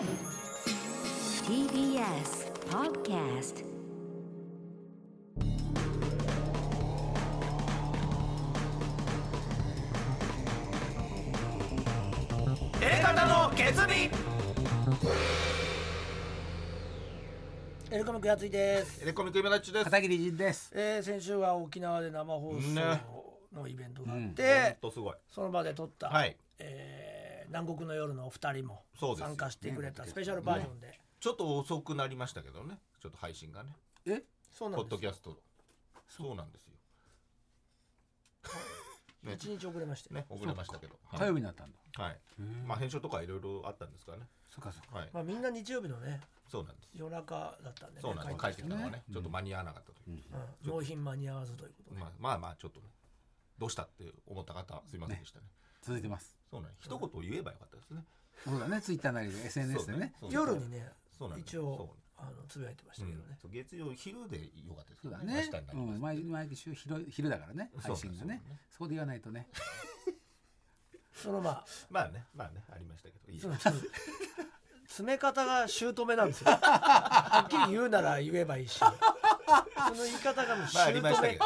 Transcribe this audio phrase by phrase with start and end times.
[0.00, 0.08] TBS
[2.70, 3.64] Podcast
[12.80, 13.84] エレカタの決意
[17.90, 19.02] エレコミックやついです。
[19.02, 19.70] エ、レコミック今です。
[19.70, 20.72] 片桐仁です。
[20.74, 23.02] えー、先週は沖縄で生放送ね。
[23.52, 25.14] のイベントがあっほんて、とすごい。
[25.28, 26.38] その場で撮った、はい。
[26.58, 27.09] えー
[27.50, 28.84] 南国の夜のお二人も
[29.18, 32.78] 参加してくれたスペシャルバージョンで、ちょっと遅くなりましたけどね。
[33.02, 33.70] ちょっと配信がね。
[34.06, 35.36] え、ポそうなんですッドキャスト
[36.06, 36.74] そうなんですよ。
[39.24, 39.34] ね。
[39.34, 40.96] 一日遅れまして、ね遅れましたけど。
[41.10, 42.02] 火曜日になったんだ。
[42.02, 42.20] はい。
[42.64, 44.28] まあ編集とかいろいろあったんですかね。
[44.48, 44.98] そっかそっか。
[44.98, 45.10] はい。
[45.12, 46.90] まあ、みんな日曜日のねそうなんです。
[46.94, 48.38] 夜中だったんでねそうなんです。
[48.38, 50.22] 帰っててきたのがねちょっと間に合わなかったという。
[50.64, 50.70] うん。
[50.70, 52.86] 納品間に合わずということで、まあまあまあちょっとね
[53.58, 55.46] どうしたって思った方すいませんでしたね。
[55.82, 56.39] 続いてます。
[56.50, 58.04] そうなん一言言えばよかったですね。
[58.44, 60.14] そうだね、ツイッターなりで SNS でね。
[60.30, 65.34] 夜にねそうなんです一応そうあのつぶやいてましたけどね、月曜昼でよかったですけどそうだね。
[65.34, 65.60] 明日にな。
[65.60, 65.76] ります。
[65.76, 68.20] うん、毎毎週昼昼だからね、配信がね。
[68.20, 68.60] そうね。
[68.70, 69.48] そこで言わないとね。
[71.14, 71.66] そのまあ。
[71.90, 72.62] まあねまあね。
[72.70, 73.32] ありましたけど。
[73.32, 73.40] いい
[74.90, 76.50] 詰め方が姑なんですよ。
[76.60, 78.76] はっきり言うなら言えばいいし。
[78.76, 81.44] その言い方がもう姑ましたけど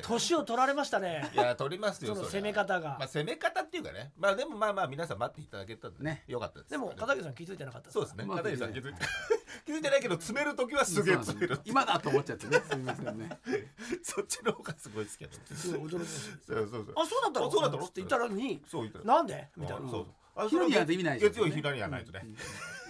[0.00, 1.28] 年を取られましたね。
[1.34, 2.90] いや取りますよその攻め方が。
[3.00, 4.12] まあ攻め方っていうかね。
[4.16, 6.22] まあでもまあまあ皆さん待っていただけたんでね。
[6.28, 6.70] よかったです。
[6.70, 8.24] でも片桐さん気づいてなかったそうですね。
[8.24, 9.00] まあ片桐さん気づいて
[9.66, 12.62] 気づいてないけど詰める時はすげえ詰める今だと思っちゃってね。
[12.70, 13.40] すみませんね。
[14.04, 16.10] そっちの方がすごいですけどすごい驚きまし
[16.46, 16.94] そうそうそう。
[16.94, 17.46] たあそうだったの？
[17.48, 17.82] あそうだったの？
[17.84, 18.62] って言ったのに。
[18.70, 19.48] そう言ったらなんで？
[19.56, 19.82] みたいな。
[19.82, 21.50] そうそうあ昼にやると意味ないですよね。
[21.50, 22.22] 月曜昼にやらないとね。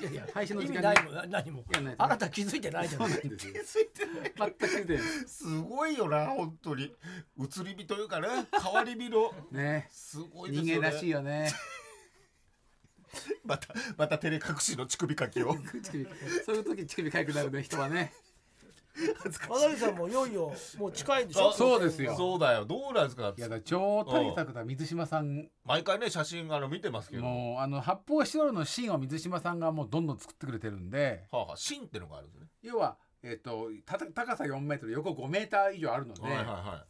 [0.00, 1.00] いやいや 配信の時間に。
[1.00, 1.60] 意味ないもん何も。
[1.60, 5.02] いやないあなた気づいてないじゃない全く気づいてない。
[5.26, 6.94] すごいよな本当に。
[7.38, 8.28] 移り火というかね
[8.62, 9.32] 変わり火の。
[9.50, 9.88] ね。
[9.90, 10.72] すごいですよね。
[10.72, 11.52] 人間らしいよね。
[13.44, 15.56] またまた照れ隠しの乳首かきを。
[15.82, 16.06] 乳首
[16.44, 18.12] そういう時乳首かゆくなるね人はね。
[19.22, 21.52] 片桐さんもいよいよもう近いんでしょ？
[21.52, 22.14] そうですよ。
[22.16, 22.64] そうだよ。
[22.64, 23.32] どうなんですか？
[23.36, 25.48] いやだ超大作だ水島さん。
[25.64, 27.24] 毎回ね写真あの見てますけど。
[27.24, 31.26] はもうあの発泡スチロールの芯を水島さんがもうどんどん作ってくれてるんで。
[31.30, 32.48] あ、はあ、芯ってのがあるんですね。
[32.62, 36.86] 要は、えっとた高さ4メートル横5メーター以上あるので、はいはいは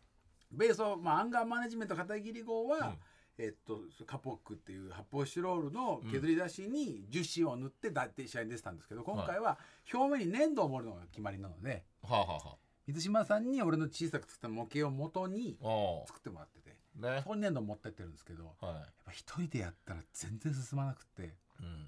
[0.50, 2.98] ベースを、まあ、アンガーマネジメント片桐号は、うん
[3.38, 9.58] えっとカポックっていう発泡スチロールの削り出しに樹脂を塗ってだ試合に出てたんですけど今回は
[9.92, 12.56] 表面に粘土を盛るのが決まりなのでいはあはあは
[12.88, 15.58] 水島さんに俺の小さく作った模型を元に
[16.06, 17.20] 作ってもらっててあね。
[17.22, 21.86] そこに粘土を持ってってるんですけどやっはぱ一人でやったら全然進まなくていうん。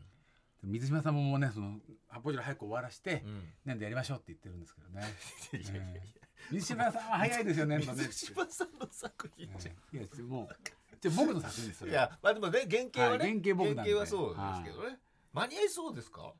[0.62, 1.78] 水島さんももうねその
[2.08, 3.42] 発泡スチロール早く終わらして、うん。
[3.64, 5.02] 粘土やりましょうって言ってるんですけどね。
[5.52, 5.92] いやいやいや。
[5.96, 8.04] ええ水島さんは早いですよ粘土ね。
[8.08, 9.96] 水島さんの作品じゃん。
[9.96, 14.98] いやもうじゃあ僕の作品ですいやまあでもね原型はね、はい原型僕なんではそうですけどね、
[15.32, 16.32] 間に合いそうですか？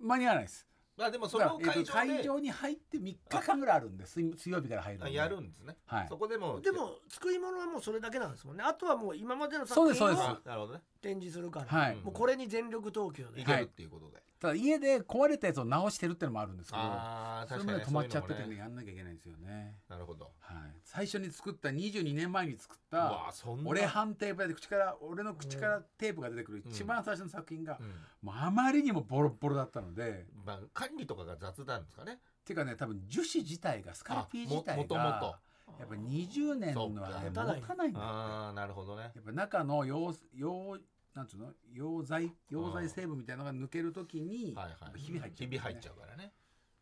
[0.00, 0.66] 間に合わないです。
[0.96, 5.06] まあでもそだからえっとれを会場で、会場に入って3日間ぐらいあるんで水水曜日から入るんで。
[5.06, 6.06] あやるんですね、はい。
[6.08, 8.64] そこでもでも作り物はもうそれだけなんですもんね。
[8.66, 10.42] あとはもう今までのそう作品をですそうです。
[10.44, 11.96] あなるほどね展示するから、はい。
[11.96, 17.78] もうこれに全力投球で、いけるっていうことで、ただ家で壊れたやつを直してるってのもあるんですけどああそれ確かに。
[17.78, 19.74] まで止まっちゃっててねやんなきゃいけないんですよね。
[19.88, 20.30] なるほど。
[20.38, 23.32] はい、最初に作った22年前に作った
[23.64, 27.86] 俺半テープで口から俺の口からテープが出てくるうん一番最初の作品が、うん。
[28.22, 32.12] もうあまりにもボロボロだったので、まあ管理とかが雑なんですかね。
[32.12, 35.38] っていうかね多分樹脂自体がスカルピー自体ももともが
[35.78, 39.02] やっぱ20年のはね持たないんだよああなるほどね。
[39.14, 40.80] やっぱ中の溶溶
[41.14, 41.52] なんつうの？
[41.74, 44.70] 溶剤溶剤成分みたいなのが抜けるときにはいはい。
[44.82, 45.46] やっぱひび入っちゃうね。
[45.46, 46.32] ひび入っちゃうからね。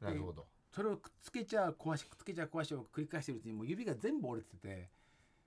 [0.00, 0.46] なるほど。
[0.72, 4.90] それをくっつけちゃ壊しくっつけちゃ壊しを繰り返してるうちにもう指が全部折れてて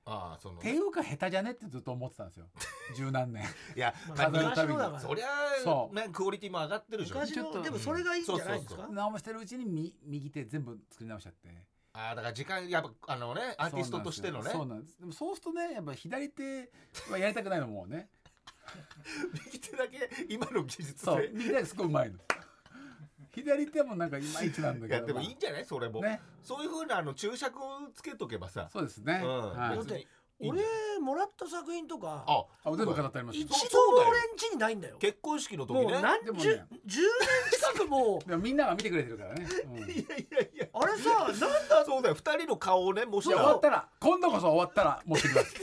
[0.06, 1.52] ああそのっていうか下手じゃね？
[1.52, 2.48] ってずっと思ってたんですよ。
[2.98, 3.44] 十何年。
[3.76, 5.00] いやまあ飾るたびに昔のだから。
[5.02, 5.28] そりゃ
[5.64, 5.96] そう。
[5.96, 8.76] ねクオリティも上がってるでしょ昔ちょっとのでもそれがいいんじゃないですか？
[8.76, 8.96] そうそう。
[8.96, 11.48] 直してるうちにみ右手全部作り直しちゃって
[11.94, 14.52] ああだから時間やっぱあのねアーティストとしてのね。
[14.52, 15.00] そうなんです。
[15.00, 16.72] でもそうするとねやっぱ左手
[17.10, 18.10] はやりたくないのもうね。
[19.46, 22.20] 右手だけ今の技術そうで右手がすごいうまいの。
[23.32, 24.98] 左手もなんかいまいちなんだけど。
[24.98, 25.66] いやでもいいんじゃない？
[25.66, 26.20] それも、ね。
[26.44, 28.70] そういうふうなあの注釈をつけとけばさ。
[28.72, 29.52] そうですね、うん。
[29.52, 30.08] はい。
[30.42, 30.62] 俺
[31.02, 32.46] もらった作品とかあ。
[32.64, 33.46] あ全部飾ってありますよ。
[33.50, 34.98] 一度も俺ん家にないんだよ。
[34.98, 35.84] 結婚式の時ね。
[35.84, 36.44] もう何でもね。
[36.44, 36.66] 十、10年
[37.52, 38.38] 近くもう。
[38.40, 39.78] みんなが見てくれてるからね、うん。
[39.92, 40.68] いやいやいや。
[40.74, 41.34] あれさな
[42.00, 42.16] そうだよ。
[42.16, 45.56] 二人の顔をねもし終わったら今度こそ終わったら持ってきます。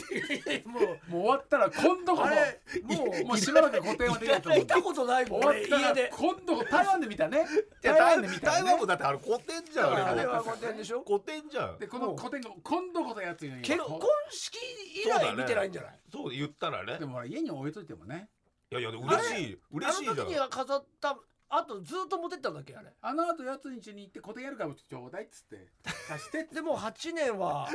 [0.68, 0.82] もう。
[0.82, 4.60] もう終わったら今度こあれもそもうしばらく固定はできないと思う。
[4.60, 5.26] 見たことない。
[5.30, 7.46] もん俺終わったら今度台湾で見たね。
[7.82, 10.22] 台湾で見た台ね湾もだってあれ古典じゃんあれ。
[10.26, 11.02] 古典でしょ。
[11.06, 11.78] 古典じゃん。
[11.78, 14.00] でこの古典が今度こそやつに結婚
[14.30, 14.56] 式
[15.04, 15.98] 以来見てないんじゃない？
[16.12, 16.98] そう言ったらね。
[16.98, 18.28] でも家に置いといてもね。
[18.70, 20.16] いやいや嬉しい嬉しいじゃん。
[20.16, 21.16] あの時には飾った
[21.48, 22.92] あとずっと持ってったんだっけあれ。
[23.00, 25.68] あの後やつん家に行って固定やるからちょうだいっつって。
[26.08, 26.54] 貸してって。
[26.56, 27.68] でも8年は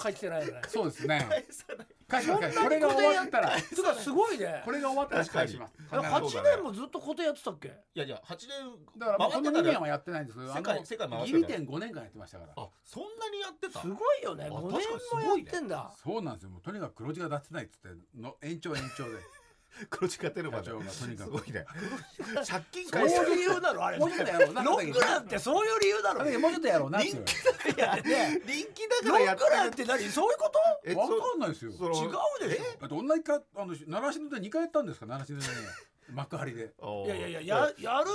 [0.00, 0.62] 帰ってないよね。
[0.68, 1.26] そうですね。
[1.28, 1.86] 返さない。
[2.08, 3.60] 返しますこれが終わったら。
[3.60, 4.62] つうかすごいね。
[4.64, 5.74] これが終わったら返します。
[5.78, 7.68] え8年もずっと固定やってたっけ？
[7.68, 12.52] いやいや8年だからまあこの2回ってたら年はやってないんですけど世界あの世界回ってたギリ店5年間やってましたから。
[12.56, 13.80] あそんなにやってた？
[13.80, 14.44] すごいよね。
[14.44, 15.92] あ5確かにす年もやってんだ。
[15.96, 16.50] そうなんですよ。
[16.50, 19.18] もうとにかく黒字が出せないっつっての延長延長で
[19.88, 20.66] 黒字が出るまで。
[20.66, 21.30] 社長がとにかく。
[21.30, 21.64] すごいね。
[22.46, 23.84] 借金そう返すいう理由なの？
[23.84, 23.98] あれ。
[23.98, 26.18] もうちょっとやろうなロックランってそういう理由なの？
[26.20, 27.14] だけどもうちょっとやろうなっていう。
[27.16, 30.04] いやね人気だロからやってックランっるて何？
[30.08, 31.72] そういうことえわかんないですよ。
[31.72, 35.06] その違うでしだって同じかあの習志野で2回やったんですか？
[35.06, 35.52] 習志野でね。
[36.12, 36.72] 幕張で。
[36.82, 38.10] ょいやいやいやや やる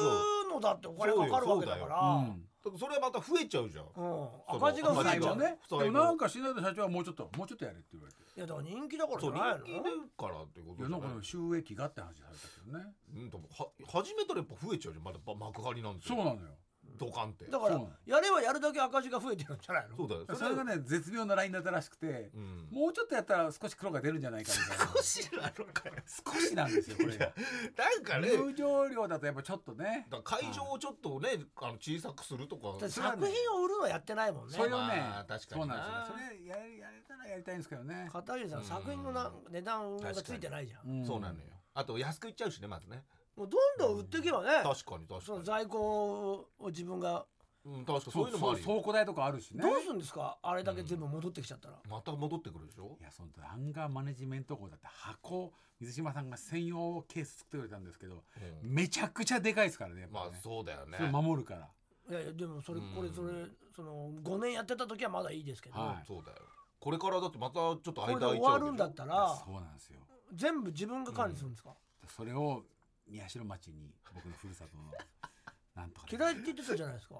[0.51, 2.00] のだってお金かかるわけだから。
[2.01, 2.44] うん
[2.78, 3.86] それはまた増えちゃうじゃん。
[3.96, 4.28] うん。
[4.48, 5.60] 赤字が増えちゃうね。
[5.70, 12.86] でもなんかしないと社長はもうちょっともうちょっとやれって言われていやだから人気だからじそうゃない人気出のるからってことじゃないいやなんか収益がって話されたけどね。
[13.16, 15.04] うんでもは始めたらやっぱ増えちゃうじゃん。
[15.04, 16.08] まだ幕張なんて。
[16.08, 16.58] そうなのよ
[16.98, 17.46] ドカンって。
[17.46, 19.98] だからやればやるだけ赤字が増えてるんじゃないの？
[19.98, 20.26] そうだよ。
[20.40, 22.68] それがね絶妙なラインだったらしくてうん。
[22.72, 24.94] もうちょっとやったら少し黒が出るんじゃないかみたいな。
[24.96, 25.96] 少しなのかよ
[26.26, 27.34] 少しなんですよこれが
[27.78, 30.08] なんかね入場料だとやっぱちょっとね。
[30.24, 31.30] 会場をちょっとね
[31.62, 32.88] あの小さくするとか。
[32.90, 34.54] 作品を売るのやってないもんね。
[34.56, 35.68] それをねまあ確かにな。
[35.68, 36.16] そうなんですよ。
[36.16, 38.10] それややれたらやりたいんですけどね。
[38.12, 41.02] 片桐さん作品のな値段がついてないじゃん。
[41.02, 41.06] ん。
[41.06, 41.46] そうなのよ。
[41.74, 43.04] あと安くいっちゃうしねまずね
[43.36, 44.50] もうどんどん売っていけばね。
[44.64, 45.22] 確かに確かに。
[45.22, 47.26] その在庫を自分が。
[47.66, 48.02] うん確かに。
[48.02, 49.64] そそういうのもあるよ倉庫代とかあるしね。
[49.64, 50.38] どうするんですか？
[50.42, 51.76] あれだけ全部戻ってきちゃったら。
[51.90, 52.96] また戻ってくるでしょ？
[53.02, 58.24] いやそのアンガーマネジメント号だって箱水島さんが専用ケース作ってくれたんですけど
[58.64, 58.74] うん。
[58.74, 60.98] めちゃくちゃでかいですからねやっぱまあねそうだよね。
[60.98, 61.68] それ守るから。
[62.08, 62.96] いやいやでもそれうん。
[62.96, 63.34] これそれ
[63.76, 65.80] その5年やってた時はまだいいですけど。
[65.80, 66.04] はい。
[66.08, 66.38] そうだよ。
[66.80, 70.00] これからだってまたちょっとこれ間空いで終わるんだちゃうわけでしょったらそうなんですよ。
[70.36, 71.74] 全部自分が管理するんですか？
[72.16, 72.64] それを
[73.07, 74.92] 宮代町に僕のふるさとの
[75.75, 77.16] なんとかね嫌いって言ってたじゃないですか。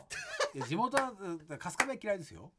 [0.54, 2.52] いや地元は春日部は嫌いですよ。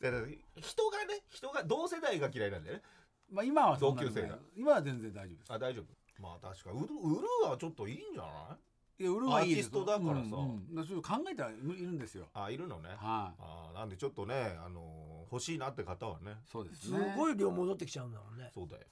[0.00, 0.26] だから
[0.60, 2.82] 人がね人が同世代が嫌いなんだよね。
[3.30, 4.38] まあ今はそんなに同級生が。
[4.54, 5.52] 今は全然大丈夫です。
[5.52, 6.22] あ大丈夫。
[6.22, 6.78] まあ確かに。
[6.80, 8.58] 売る売るはちょっといいんじゃな
[8.98, 9.02] い？
[9.02, 10.36] いや売るはいいですアーティストだからさ。
[10.36, 11.62] うんうん、ちょっと考えたらいる
[11.92, 12.28] んですよ。
[12.34, 12.90] あいるのね。
[12.90, 12.98] はい、
[13.40, 16.36] あなんでちょっとねあの欲しいなって方はね。
[16.44, 18.50] そうですすねごい量戻ってきちゃうんだもんね。
[18.52, 18.82] そうだよ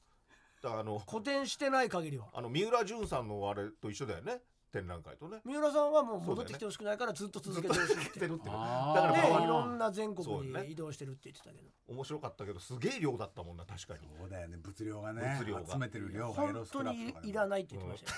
[0.64, 2.26] あの古典してない限りは。
[2.32, 4.40] あの三浦淳さんのあれと一緒だよね。
[4.72, 5.38] 展覧会とね。
[5.44, 11.68] 三浦さんはもう戻ってきてほしくないからずっと続けてほしいっててるってだからねまあいろんな全国に移動してるって言ってたけど。
[11.88, 14.08] 面白かったけどすげえ量だったもんな確かに。
[14.18, 14.56] そうだよね。
[14.62, 15.36] 物量がね。
[15.38, 15.72] 物量が。
[15.72, 18.16] 集めてる量がエロ本スク当にラップとかでもいらないって言ってましたよ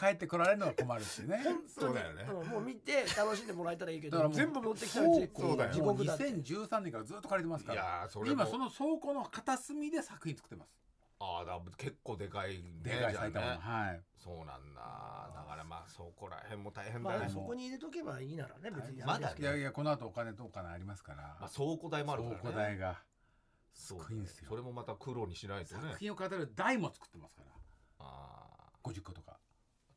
[0.00, 1.44] 帰ってこられるのは困るしね。
[1.78, 2.26] そうだよね。
[2.26, 4.30] うんもう見て楽しんでもらえたらいいけど。
[4.30, 6.24] 全部持ってきたら地そうだよ地獄だって。
[6.24, 7.82] 2013年からずっと借りてますいから。
[7.82, 8.32] やーそれも。
[8.32, 10.70] 今その倉庫の片隅で作品作ってます
[11.22, 14.00] ああだ結構でかいねでかい埼玉の、ねはい。
[14.16, 15.30] そうなんだ。
[15.34, 17.26] だからまあそこら辺も大変だね。
[17.26, 22.40] あそこに入れとけばいいならね別にまだいやいやこの後お金とお金ありますから、まあ倉庫代もあるからね。
[22.40, 22.98] 倉庫代が。
[23.72, 24.46] すごいんですよ。
[24.48, 25.82] それもまた苦労にしないとね。
[25.82, 27.50] 作品を語る台も作ってますから。
[27.98, 29.38] ああ50個とか。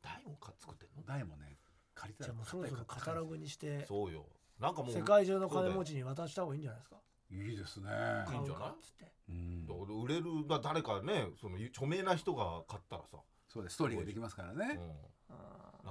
[0.02, 1.02] 台もか作ってんの？
[1.04, 1.56] 台もね
[1.94, 4.26] 借りたらじゃあもうそろそろカタログにしてそうよ。
[4.60, 6.96] なんかもう世界中の金持ちに渡した方がいいんじゃないですか？
[7.30, 7.88] いいですね。
[8.32, 9.12] いいんじゃない買うかっつって。
[9.28, 9.66] うん。
[9.66, 13.18] だから売れるだ誰かねその著名な人が買ったらさ、
[13.48, 13.74] そうです。
[13.74, 14.58] ストーリーができますからうん。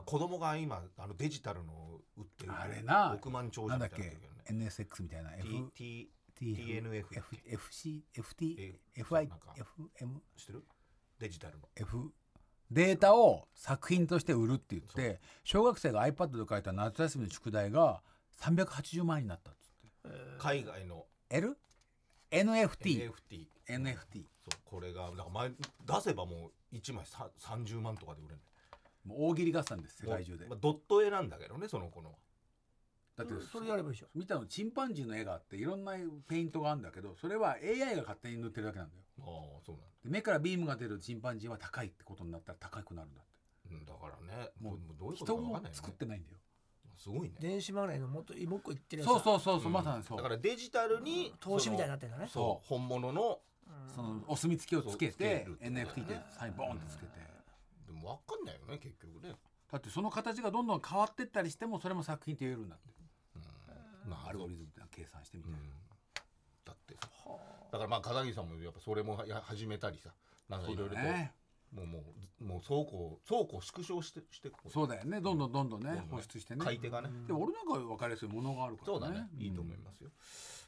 [0.06, 4.02] 子供が今あのデジタルの売ってるあれな億万長者みなんだっけ？
[4.02, 5.36] たいなのだけどね NSX みたいな。
[5.36, 10.64] F T T TNF F FC FT え FI FM 知ってる？
[11.20, 11.70] デジタルの。
[11.76, 12.12] F
[12.72, 18.02] データを作品として売るって言って小学生が iPad で書いた夏休みの宿題が
[18.42, 19.90] 380万円になったっつって。
[20.40, 21.58] 海外の L?
[22.30, 25.56] NFT NFT NFT そうこれがだから前出
[26.02, 28.42] せばもう1枚さ30万とかで売れる。
[29.04, 30.46] もう大喜利合戦です世界中で。
[30.46, 32.10] まあ、ドット絵なんだけどねその子の。
[32.10, 32.16] は
[33.18, 35.94] だってそれやればいいでしょ見たのチンパンジーの絵があっていろんな
[36.28, 39.02] ペイントがあるんだけどそれは AI が勝手に塗ってるだけなんだよ。
[39.20, 39.24] あ
[39.58, 39.88] あそうなんだ。
[40.06, 43.32] で目からビームが出るチンパンジーは高いってことになったら高くなるんだって。
[43.72, 44.50] うんだからね。
[44.62, 45.76] もうもうどういうこと人もかわかんないよね。
[45.76, 46.38] 作ってないんだよ
[47.04, 47.36] すごいね。
[47.40, 49.74] 電子マネーのもっともう一個言ってるやつそうそうそうそう、うん。
[49.74, 50.18] まさにそう。
[50.18, 52.30] だからデジタルに投資みたいになってんだね。
[52.32, 53.40] そう本物の
[53.94, 57.12] そのお墨付きをつけてる NFT でサインボーンってつけて。
[57.88, 59.36] でも分かんないよね結局ね。
[59.70, 62.94] だってその形がどんどん変わってったりしてもそれも作品って言えるんだって。
[64.08, 65.56] まあアルゴリズムって計算してみて、うん。
[66.64, 67.10] だってさ。
[67.72, 70.14] だからまあ片桐さんもやっぱそれもや始めたりさ。
[70.48, 71.34] なんかいろいろと、ね
[71.76, 72.04] もうも
[72.42, 75.22] うもう倉庫倉庫を縮小してしてこうそうだよね。
[75.22, 76.64] どんどんどんどんねどんどん放出してね。
[76.64, 77.10] 買い手がね。
[77.26, 79.00] でも俺なんか分かりやすいものがあるからね。
[79.00, 80.10] そうだね、いいと思いますよ。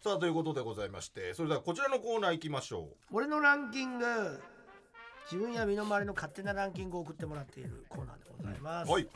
[0.02, 2.96] さあということでございましてそれではこちらのコーナー行きましょう。
[3.12, 4.06] 俺のランキング
[5.32, 9.08] 自分や身の回りの勝手なランキングを送ってもらっているコーナーでございます、はい。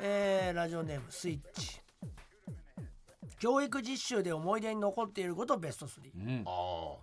[0.00, 1.80] えーラジオネームスイッチ。
[3.38, 6.42] 教育実習で思い出に残っていることベスト3、うん。
[6.44, 6.52] ああ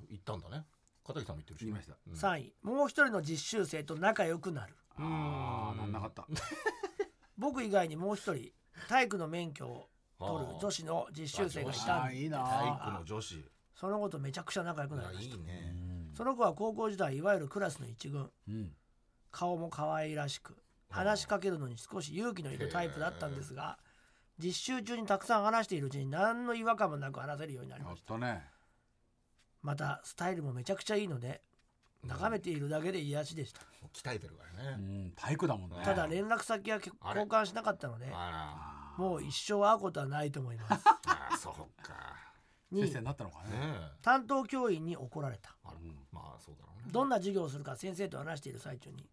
[0.10, 0.66] 行ったんだね
[1.06, 1.96] 片桐さんも行ってるし言いました。
[2.08, 2.14] うん。
[2.14, 2.54] 3位。
[2.64, 4.76] もう一人の実習生と仲良くなる。
[4.98, 6.26] ああなんなかった。
[7.38, 8.52] 僕以外にもう一人
[8.88, 13.52] 体育の免許を取る女子の実習生がいあたんーいいな体育の女子。
[13.76, 15.76] その子とめちゃくちゃ仲良くなりましたいいね。
[16.16, 18.32] その子は高校時代いわゆるクラスの一軍。
[18.48, 18.76] うん。
[19.32, 20.56] 顔も可愛らしく
[20.90, 23.78] 話しかけるのに少し勇気のいるタイプだったんですが
[24.40, 28.14] 実習中にたくさん話しているうちに何の違和感もなく話せるようになりました。
[28.14, 28.48] たね
[29.66, 31.42] またスタイルもめちゃくちゃいいので
[32.04, 33.62] 眺めているだけで癒しでした。
[33.94, 35.78] 鍛えてるからうねん体育だもんね。
[35.84, 40.86] ただ連絡先は交換しなかったのであもう一生会うことはないと思います。
[40.86, 41.94] ら あーそうか。
[42.72, 43.50] 2位先生になったのかね。
[44.04, 45.56] 担当教員に怒られた。
[45.64, 45.78] あら
[46.12, 46.92] まあそうだろうね。
[46.92, 49.10] どんな授業をするか先生と話している最中に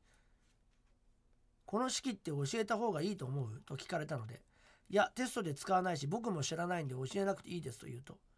[1.64, 4.42] 「この式って教えた方がいいと思う?」と聞かれたので
[4.90, 8.18] 「いやテストで使わないし僕も知らないんで教えなくていいです」と言うと「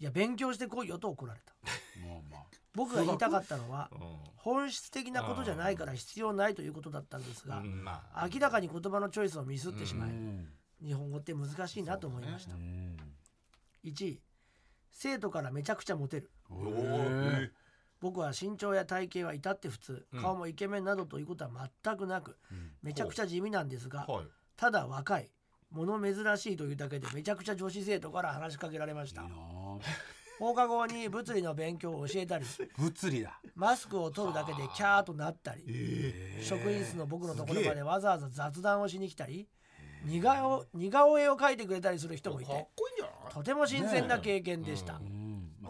[0.00, 1.52] いや勉強してこいよ」と怒られた。
[2.00, 2.40] もうまあ。
[2.74, 3.96] 僕が言いたかったのはう
[4.36, 8.28] 本質的なことじゃないから必要ないということだったんですがんうんまあ。
[8.32, 10.52] 明らかに言葉のチョイスをミスってしまいうん。
[10.80, 12.54] 日本語って難しいなと思いました。
[12.54, 12.96] うん。
[13.84, 14.22] 1位
[14.92, 16.30] 生徒からめちゃくちゃモテる。
[18.00, 20.06] 僕は身長や体型は至って普通。
[20.12, 20.22] うん。
[20.22, 22.72] 顔もイケメンなどということは全くなくうん。
[22.82, 24.26] めちゃくちゃ地味なんですがはい。
[24.56, 25.30] ただ若い
[25.70, 29.22] 物珍しいというだけでめちゃくちゃ女子生徒から話しかけられました
[30.38, 33.40] 放課後に物理の勉強を教えたり物理だ。
[33.56, 39.48] マスクを取るだけでキャーとなったりえ職員室の僕のところまでわざわざ雑談をしに来たり
[40.04, 42.68] 似顔似顔絵を描いてくれたりする人もいて
[43.30, 45.00] とても新鮮な経験でした、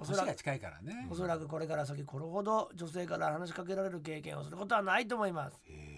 [0.00, 1.09] おそらく年が近いからね。
[1.11, 5.61] おそらくこれから先これほど女性から話しかけられる経験をすることはないと思います。
[5.67, 5.98] へえ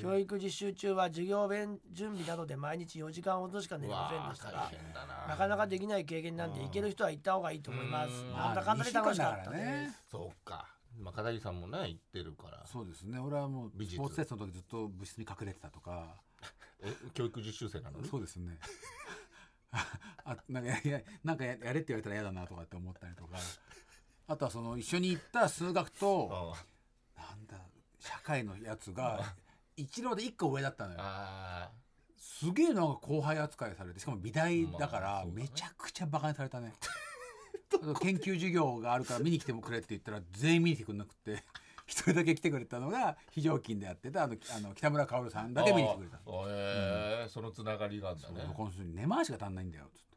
[0.00, 4.70] 教育実習中は授業弁準備などで毎日4時間ほどしか寝れませんでしたうが
[5.06, 5.26] な。
[5.28, 8.10] なかなかできない経験なんで行ける人は行った方がいいと思います。
[8.10, 8.32] うん。
[8.32, 9.50] なんだかんだで楽しかった。
[9.50, 9.90] ね。
[10.06, 10.66] すそうか。
[10.98, 12.64] まあ片桐さんもね行ってるから。
[12.66, 13.18] そうですね。
[13.18, 13.96] 俺はもう美術。
[13.96, 16.16] スポーツテストの時ずっと部室に隠れてたとか。
[16.80, 18.00] え教育実習生なの？
[18.00, 18.58] にそうですね。
[20.24, 23.36] あなんかややなんかややれって言われたら嫌だなとかって思ったりとか。
[24.30, 26.54] あとはその一緒に行った数学と
[27.16, 27.56] あなんだ
[27.98, 29.34] 社会のやつが
[29.78, 30.98] 一浪で一個上だったのよ。
[31.00, 31.70] あ
[32.16, 36.74] すげえなんか後輩扱いされてしかも美大だかまあらめちゃくちゃバカにされたね。
[38.00, 41.44] 研究授業があるから見に来てもくれって言ったら全員見に来てくれなくて
[41.86, 46.16] 一人だけ来てくれたのが非常勤でやってたあのあの北村薫さんだけ見に来てくれた。
[46.16, 50.08] へえそのつながりがあるんだそうねこの人に根回しが足んないんだよつって。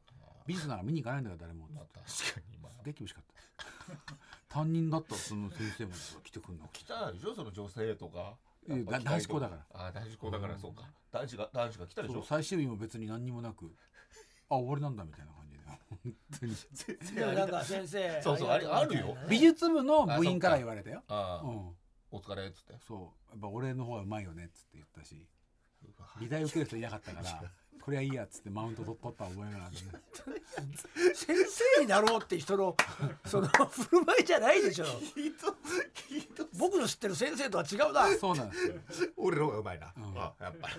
[0.47, 1.67] 美術なんか見に行かないんだから誰も。
[1.67, 2.71] 確かにまあ。
[2.79, 3.31] すげえ厳しかった。
[4.49, 5.91] 担任だったその先生も
[6.23, 8.35] 来てくんの来たでしょその女性とか
[8.67, 9.65] 男子校だから。
[9.73, 10.83] あー男子校だからそうか。
[11.11, 12.23] 男子が男子が来たでしょ？
[12.23, 13.73] 最終日も別に何にもなく
[14.49, 15.61] あ終わりなんだみたいな感じで。
[15.89, 17.15] 本当に。
[17.15, 19.17] でもなんか先生そうそうああるよ。
[19.29, 21.03] 美術部の部員から言われたよ。
[21.07, 21.75] ああうん。
[22.11, 22.73] お疲れっつって。
[22.87, 23.31] そう。
[23.31, 25.25] やっぱ俺の方がうまいよねっつって言ったし。
[26.19, 27.51] 美大受ける人いなかったから
[27.81, 31.13] これはいいやっつってマウント取った覚えがあるね。
[31.13, 31.35] 先
[31.75, 32.75] 生になろうって人の
[33.25, 34.85] その振る舞いじゃないでしょ。
[36.57, 38.07] 僕の知ってる先生とは違うな。
[38.17, 39.09] そうなんですよ。
[39.17, 40.17] 俺の方がうまいな、うん。
[40.17, 40.75] あやっぱり。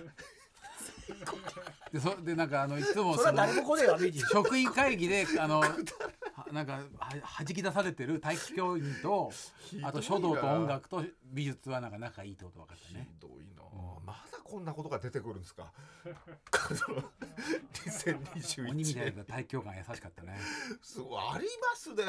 [1.91, 5.75] でそでなんかあのいつもそれはその誰も来ねえわビディ職員会議であのは
[6.51, 6.81] なんかは
[7.37, 9.31] 弾き出されてる体育教員と
[9.83, 13.52] あと書道と音楽と美術はなんか仲いいってこと分かったひねどい
[14.53, 15.73] こんなことが出てくるんですか？
[16.05, 17.01] この
[17.73, 20.37] 2021鬼みたい年な体育教官優しかったね。
[20.79, 22.03] すごいありますね。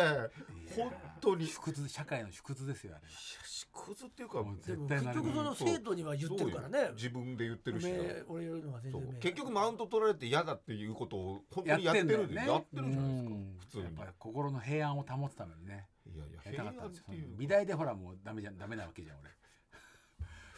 [0.77, 1.47] 本当に。
[1.47, 6.91] 縮図社会の縮図ですよあれ縮図っていうかもう絶対結局その生徒には言ってるからね。
[6.95, 7.87] 自分で言ってるし
[8.29, 12.53] 俺よりの全然結局マウント取られて嫌だっていうことを本当やっにやっててるんだよね。
[12.53, 13.57] やってるじゃないですかうん。
[13.59, 13.85] 普通に。
[13.85, 15.89] やっぱり心の平安を保つためにね。
[16.15, 17.37] いやいや平安っていう。
[17.39, 19.31] 美大でほらもうダメじゃんダメなわけじゃん俺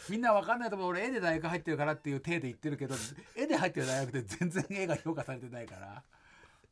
[0.08, 0.88] みんなわかんないと思う。
[0.88, 2.94] 俺絵で大学入ってるからっていう体で言ってるけど
[3.34, 6.02] 絵で入ってる大学で全然絵が評価されてないから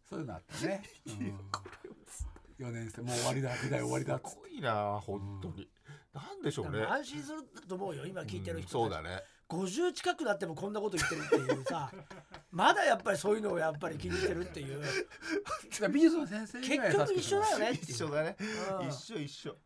[0.08, 3.02] そういうのあったね、うん、4年生。
[3.02, 3.50] もう終わりだ。
[3.62, 5.68] 美大終わりだすごいな本当に、
[6.12, 6.78] なんでしょうね。
[6.78, 8.70] でも安心すると思うよ今聞いてる人たち。
[8.72, 9.22] そうだね。
[9.48, 11.92] 50近くなってもこんなこと言ってるっていうさ
[12.50, 14.82] まだやっぱりそういうのをやっぱり気にしてるっていう。
[15.90, 18.36] 美術の先生結局一緒だよね一緒だね。
[18.80, 19.56] うん一緒一緒。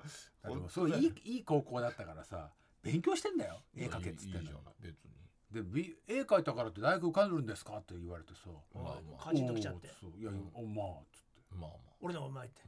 [0.45, 2.51] でもそういいいい高校だったからさ
[2.93, 3.61] 勉強してんだよ。
[3.77, 4.41] 絵描けっつってんの。
[4.41, 5.11] いいじゃない別に。
[5.51, 7.79] で美絵描いたからって大学受かるんですか？
[7.79, 8.41] って言われてさ
[8.75, 9.25] まあまあ。
[9.25, 9.87] カチッときちゃって。
[10.19, 11.55] いやいやおまあつって。
[11.55, 12.61] まあま俺の方がうまいって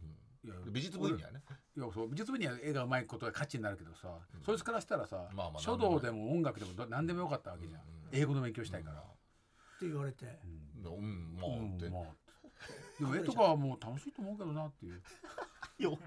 [0.43, 1.43] いや美術部員にはね。
[1.77, 4.09] いやそう美術部には絵がうまいことが価値になるけどさ、
[4.45, 7.81] そいつからしたらさ、まあまあ書道でも音楽でもど何でもよかったわけじゃん、
[8.13, 9.03] 英語の勉強したいから、っ
[9.79, 10.25] て言われて。
[10.83, 11.37] うん。
[11.39, 11.91] まあうんって。
[11.91, 12.03] まあ
[12.99, 15.03] でも絵とかはもう楽しいと思うけどなっていう
[15.81, 15.99] 弱い。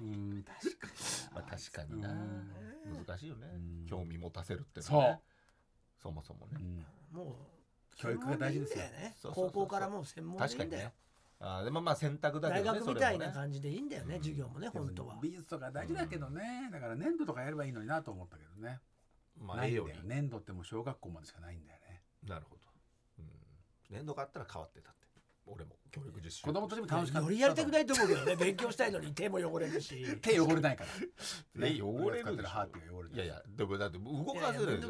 [0.00, 0.44] うん。
[0.44, 0.88] 確か
[1.34, 2.10] まあ確かにな。
[2.10, 3.04] うん。
[3.06, 3.46] 難しいよね。
[3.54, 3.86] うん。
[3.88, 5.20] 興味持たせるってのそう。
[6.02, 6.58] そもそもね。
[7.12, 7.24] も
[7.92, 9.16] う教育が大事ですよね。
[9.32, 10.70] 高校からもう専門でいいんだよ。
[10.70, 10.92] 確かにね。
[11.40, 15.18] あーでもまあ選択だけ大どね学みたいな感じでいいんだよね授業もね本当は。
[15.20, 18.78] 美術とか大事だけどね、だから粘土とかやればいいのになと思ったけどね、
[19.38, 19.84] まあないんだよ。
[19.88, 22.02] 絵より粘土ってもう小学校までしかないんだよね。
[22.26, 22.62] なるほど。
[23.18, 23.26] うん。
[23.90, 25.03] 粘土があったら変わってたって
[25.46, 26.42] 俺も教育実習。
[26.42, 27.28] 子供としても楽しかった。
[27.28, 28.36] よりやりたくないと思うけどね。
[28.36, 30.16] 勉強したいのに 手も汚れるし。
[30.20, 30.90] 手汚れないから。
[31.68, 32.36] え汚れる。
[32.36, 33.04] でしょ。
[33.14, 34.80] いやいやでもだって動かせる。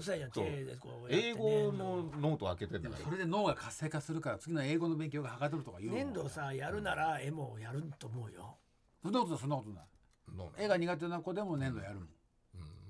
[1.09, 2.99] 英語のノート開けてんだから。
[2.99, 5.99] でもそれで脳が活性化するから次の英語の勉強がはかどるとか言うの。
[5.99, 8.59] 粘土さやるなら絵もやると思うよ。
[9.03, 9.85] そんなことないそんなことない。
[10.33, 12.11] の絵が苦手な子でも粘土やるもん、うん。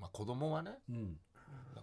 [0.01, 0.79] まあ子供はね。
[0.89, 1.19] うん、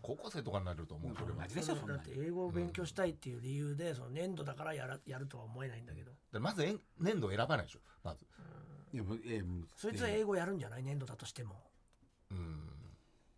[0.02, 1.44] 高校生とかになると思うそれは。
[1.44, 2.00] 同じでしょそんなに。
[2.00, 6.12] だって英語を勉強したいっていう理由でその粘土だからやらやるとは思えないんだけど。
[6.32, 8.26] でまずえん粘土を選ばないでしょまず。
[8.94, 9.04] いや
[9.78, 11.64] そいつは英語やるんじゃない粘土だとしても。
[12.32, 12.70] うん。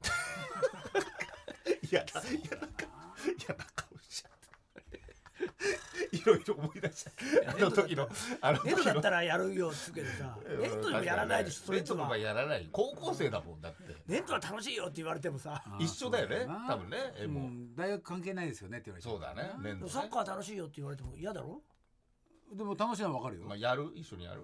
[1.91, 2.87] いやだいやなんか
[3.47, 4.32] 嫌な顔しちゃってい
[6.25, 7.11] ろいろ思い出した。
[7.51, 8.09] あの時の
[8.41, 8.83] あの時の。
[8.85, 10.37] だったらやるよっつうけどさ。
[10.59, 11.95] 粘土でもやらないでしょそいつは。
[11.95, 12.69] 粘土とかやらない。
[12.71, 13.95] 高校生だもんだって。
[14.07, 15.63] 粘土は楽しいよって言われてもさ。
[15.79, 17.41] 一緒だよね多分ね絵も。
[17.41, 17.75] うん。
[17.75, 19.51] 大学関係ないですよねって言われちゃそうだね。
[19.89, 21.61] サッカー楽しいよって言われても嫌だろ？
[22.53, 23.91] でも楽しいのはわかるよ、まあやる？
[23.95, 24.43] 一緒にやる？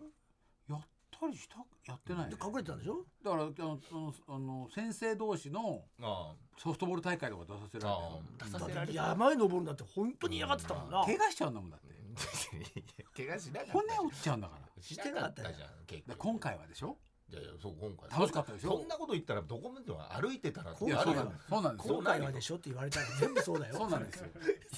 [1.21, 1.55] やったりした
[1.91, 3.05] やってない、で隠れてたんでしょ？
[3.23, 11.03] だからあのあのあの先生同士のあソフトボール大会とか出させられたよ山へ登るんだって本当に嫌がってたもんな。
[11.05, 11.89] 怪我しちゃうんだもんだって。
[13.15, 14.81] 怪我しなかった骨折っちゃうんだから。
[14.83, 16.97] しなかったじゃん結で局今回はでしょ？
[17.31, 18.09] いやいやそう今回。
[18.09, 18.79] 楽しかったでしょ？
[18.79, 21.15] そんなこと言ったらどこまでも歩いてたらいいやあるよ。
[21.15, 21.47] そうなんです。
[21.47, 21.87] そうなんです。
[21.87, 23.75] よ今回はでしょって言われたら全部そうだよ。
[23.75, 24.27] そうなんですよ。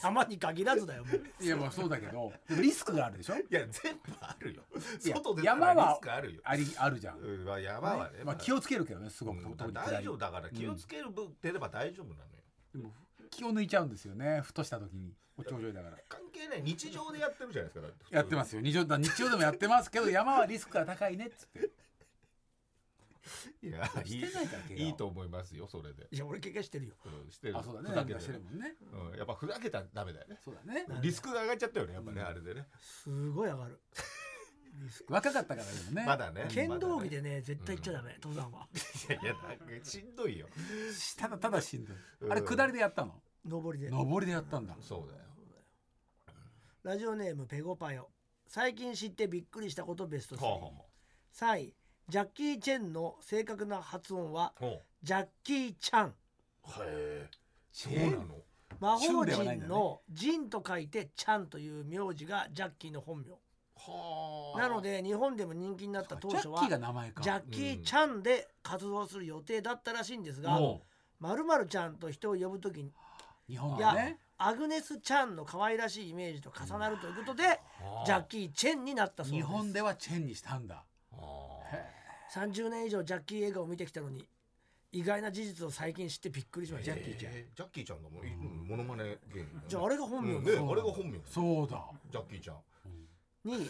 [0.02, 1.06] 山に限らずだよ。
[1.06, 3.36] もういやまあそうだけどでもリスクがあるでしょ？
[3.36, 4.62] いや全部あるよ。
[5.00, 6.42] 外出たらリ山はスクあるよ。
[6.44, 9.42] ありあるじゃん、うんまあ山はねまあ、気をつけるけどねすごく、
[9.74, 10.18] 大丈夫。
[10.18, 12.28] だだから気をつける分出れば大丈夫なのよ。
[12.74, 12.92] でも
[13.30, 14.42] 気を抜いちゃうんですよね。
[14.44, 15.14] ふとした時に。
[15.38, 15.98] お頂上だから。
[16.10, 16.62] 関係ない。
[16.62, 17.88] 日常でやってるじゃないですか。
[18.12, 18.62] やってますよ。
[18.62, 21.70] 日常だ日常でもやってますけど山はリスクが高いねっつって
[23.62, 24.88] いやいいしてないから怪我を。
[24.88, 26.08] いいと思いますよそれで。
[26.12, 26.96] いや俺怪我してるよ。
[27.06, 27.58] うんしてる。
[27.58, 27.90] あそうだね。
[27.90, 28.76] ふざけてしてるもんね。
[29.12, 30.40] うんやっぱふざけたらダメだよね。
[30.44, 30.86] そうだね。
[31.02, 32.68] リスクが上がっちゃったよねやっぱねあれでね。
[32.80, 33.80] すごい上がる。
[34.82, 35.14] リスク。
[35.14, 36.06] 若かったからでもね。
[36.06, 36.48] まだね。
[36.50, 38.68] 剣道着でねね絶対行っちゃダメ登山は。
[38.74, 40.48] いやいやなんかしんどいよ。
[41.18, 41.98] ただただしんどい。
[42.22, 42.32] うん。
[42.32, 43.22] あれ下りでやったの？
[43.46, 43.90] 上りで。
[43.90, 44.76] 上りでやったんだ。
[44.80, 45.22] そうだよ。
[46.84, 48.10] ラジオネームペゴパヨ。
[48.48, 50.72] 最近知ってびっくりしたことベスト3、はあは
[51.34, 51.74] 3位
[52.12, 54.52] ジャッキー・チェンの正確な発音は
[55.02, 56.14] ジャッキー・チャン。
[56.66, 57.30] あへえ
[57.72, 58.18] そうなの？
[58.82, 63.32] 魔法陣の陣と書いてチャンという名字がジャッキーの本名。
[63.78, 67.24] はあなので日本でも人気になった当初はジャッキーが名前か。
[67.24, 70.82] ジャッキー・チャンで活動する予定だったらしいんですがも
[71.18, 72.92] まるまるちゃんと人を呼ぶときにう
[73.54, 73.80] 日本
[74.38, 77.58] アグネス・チャンの可愛らしいイメージと重なるということでは
[78.04, 79.48] あジャッキー・チェンになったそうです。
[79.48, 80.84] 日本ではチェンにしたんだ。
[81.14, 81.62] は
[82.34, 84.26] 30年以上ジャッキー映画を見てきたのに
[84.94, 86.92] 意外な事実を最近知ってびっくりしました。
[86.92, 87.34] あジャッキーちゃん。
[87.34, 88.32] ジャッキーちゃんがもうい
[88.68, 90.44] モノマネ芸人じゃああれが本名うん。
[90.44, 91.86] ですねあれが本名そうだ。
[92.12, 92.58] ジャッキーちゃん。
[93.50, 93.70] に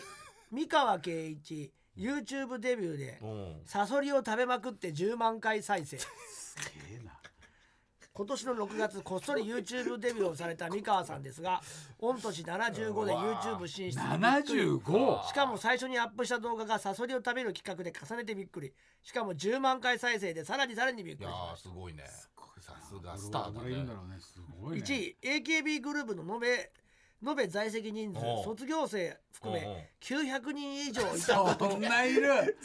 [0.51, 3.61] 三河圭一 YouTube デビューでうん。
[3.65, 5.97] サソリを食べまくって10万回再生。
[5.97, 6.07] す
[6.89, 7.11] げえな
[8.13, 11.61] 今年の6月こっそり YouTube デビューをされた三河さんですが
[11.97, 13.99] 御年75で YouTube 進出。
[13.99, 14.99] にびっくり。
[14.99, 18.73] 75しかも最初にアップした動画がサソリを食べる企画で重ねてびっくり。
[19.01, 21.93] しかも10万回再生でさらにさらにびっくいやりしましーすごい。
[21.93, 22.03] ね
[22.59, 24.19] さすがスターだどれぐらいいるんだねろうね。
[24.19, 24.95] すごいたね。
[24.95, 26.71] 1位 AKB グループの延べ
[27.25, 28.43] 延べ在籍人数おう。
[28.43, 31.69] 卒業生含おうめ900人以上いたこと。
[31.71, 32.57] そんないる。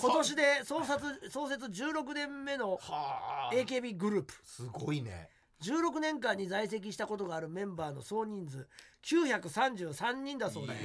[0.00, 3.54] 今年で創設創設16年目のはあ。
[3.54, 4.34] AKB グループ。
[4.44, 5.28] すごいね。
[5.62, 8.66] 16年間に在籍したことがあるメンバーの総人数
[9.04, 10.80] 933人だそうだよ。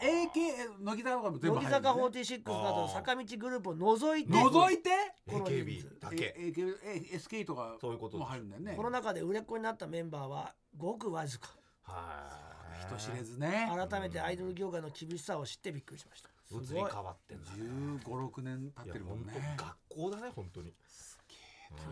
[0.00, 4.90] AK 乃木坂とかも全部乃木坂入るのね46など坂道グループを除いて除いて？
[5.30, 6.34] この人 AKB 数だけ。
[6.38, 8.74] A- AK A- SK とかそういうことですも入るんだよね。
[8.76, 11.50] この中で売れっ子になったメンバーはごくわずか
[11.88, 12.48] はい
[12.86, 13.68] 人知れずね。
[13.88, 16.30] 改めてアイドル業界の厳しさを知ってびっくりしました。
[16.46, 17.56] す移りごい変わってんだね。
[17.62, 19.56] 1 5 6年経ってるもんね。
[19.56, 20.72] 学校だね本当に。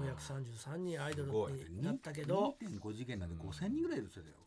[0.00, 1.32] 933人アイドル
[1.70, 2.56] になったけど。
[2.62, 4.46] 2.5次元なんで5000人ぐらいいるって言ってたよ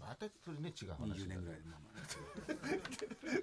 [0.00, 1.90] またそれね違う話20年ぐらいでまあま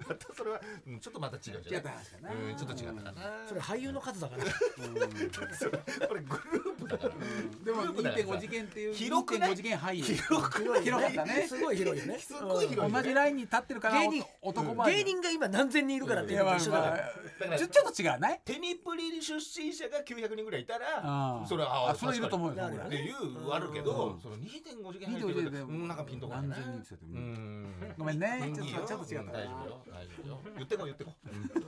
[0.08, 1.72] またそれはうんちょっとまた違うじゃない。
[1.72, 2.30] 違った話かな。
[2.32, 4.44] うんちょっと違ったかなそれ俳優の数だから。
[6.08, 6.77] これグルー
[7.64, 11.46] でもグループだからさ2.5次元っていう広くない2.5次元俳優広く広かったね。
[11.48, 12.18] すごい広いよね。
[12.18, 16.96] すっごい広い同じラインに立ってるから芸人男前芸人が今何千人いるからっていいうのと一緒だから。
[17.54, 25.50] あちょっと違うないテニプリ出身者が900人ぐらいいたらあそれはあそれいると思うよっていうあるけどその2.5次元入って
[25.88, 26.48] なんかピンとこないね。
[26.48, 28.52] 何千人ってごめんね。
[28.54, 29.24] ちょっと違った。
[29.24, 29.80] な大丈夫よ。
[29.90, 30.40] 大丈夫よ。
[30.56, 31.12] 言ってこい言ってこ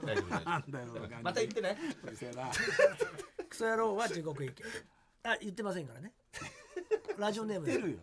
[0.05, 1.77] 大丈夫大丈なんだよ夫また言ってね。
[3.49, 4.63] クソ野郎は地獄行け
[5.23, 6.11] あ言ってませんからね。
[7.17, 7.67] ラジオネーム。
[7.67, 7.97] 言ってるよ。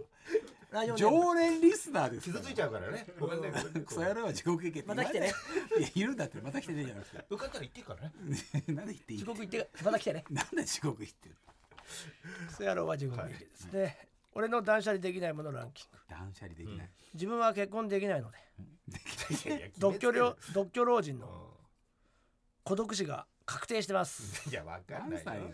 [0.71, 1.17] ラジオネーム。
[1.19, 3.07] 常連リスナーです傷ついちゃうからね。
[3.19, 3.53] ごめんね
[3.85, 5.33] クソ野郎は地獄行けってまた来てね。
[5.79, 8.13] いやいるんだってまた来てねじゃなくて受かったら言ってからね。
[8.75, 10.25] なんで言っていい地獄行ってまた来てね。
[10.31, 11.35] なんで地獄行ってる
[12.49, 15.99] クソ野郎は地獄行けですね、俺の断捨離できないものランキング。
[16.09, 16.91] 断捨離できない。
[17.15, 18.39] 自分は結婚できないので。
[19.79, 21.55] 独居老決独居老人の
[22.65, 24.43] 孤独死が確定してます。
[24.47, 25.51] うんいやわかんないよ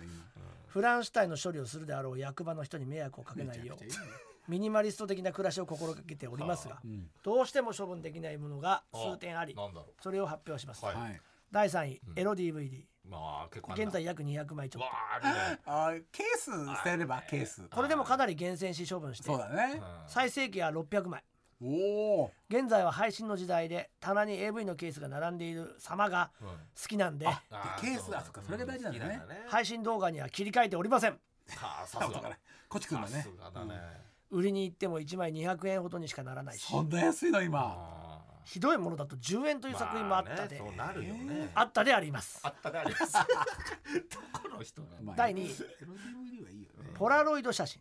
[0.74, 7.06] フランス体の処理をするであろう役場の人に迷惑をかけ今ないようミニマリスト的な暮らしを心がけておりますがうん。
[7.22, 9.54] どうしても処分できないものが数点あり
[10.02, 10.84] それを発表します、
[11.52, 14.88] 第3位エロ DVD うまあ結構現在約200枚ちょっわ
[15.22, 17.62] とあケース捨てればケース。
[17.72, 19.80] これでもかなり厳選し処分してそうだね。
[20.08, 21.22] 最盛期は600枚
[21.60, 26.48] 現在は配信の時代で棚に AV のケースが並んでいる様がうん。
[26.48, 27.26] うん好きなんで。
[27.26, 27.42] あ
[27.80, 29.20] ケースあそっかそれが大事なんだね。
[29.20, 31.12] 好きなん配信動画には切り替えておりません。
[31.12, 32.38] はあさすがだ
[32.68, 33.16] こっち来るんだね。
[33.16, 33.74] さすがだね。
[34.30, 36.66] 売りに行っても1枚200円ほどにしかならないし。
[36.66, 37.60] そんな安いの今。
[37.60, 38.04] あ
[38.44, 41.50] ひどいものだと10円という作品もあったで、まあねそうなるよね。
[41.54, 42.40] あったであります。
[42.42, 43.12] あったであります。
[43.12, 43.20] ど
[44.50, 45.54] この人なのまあ第二位
[46.94, 47.80] ポラロイド写真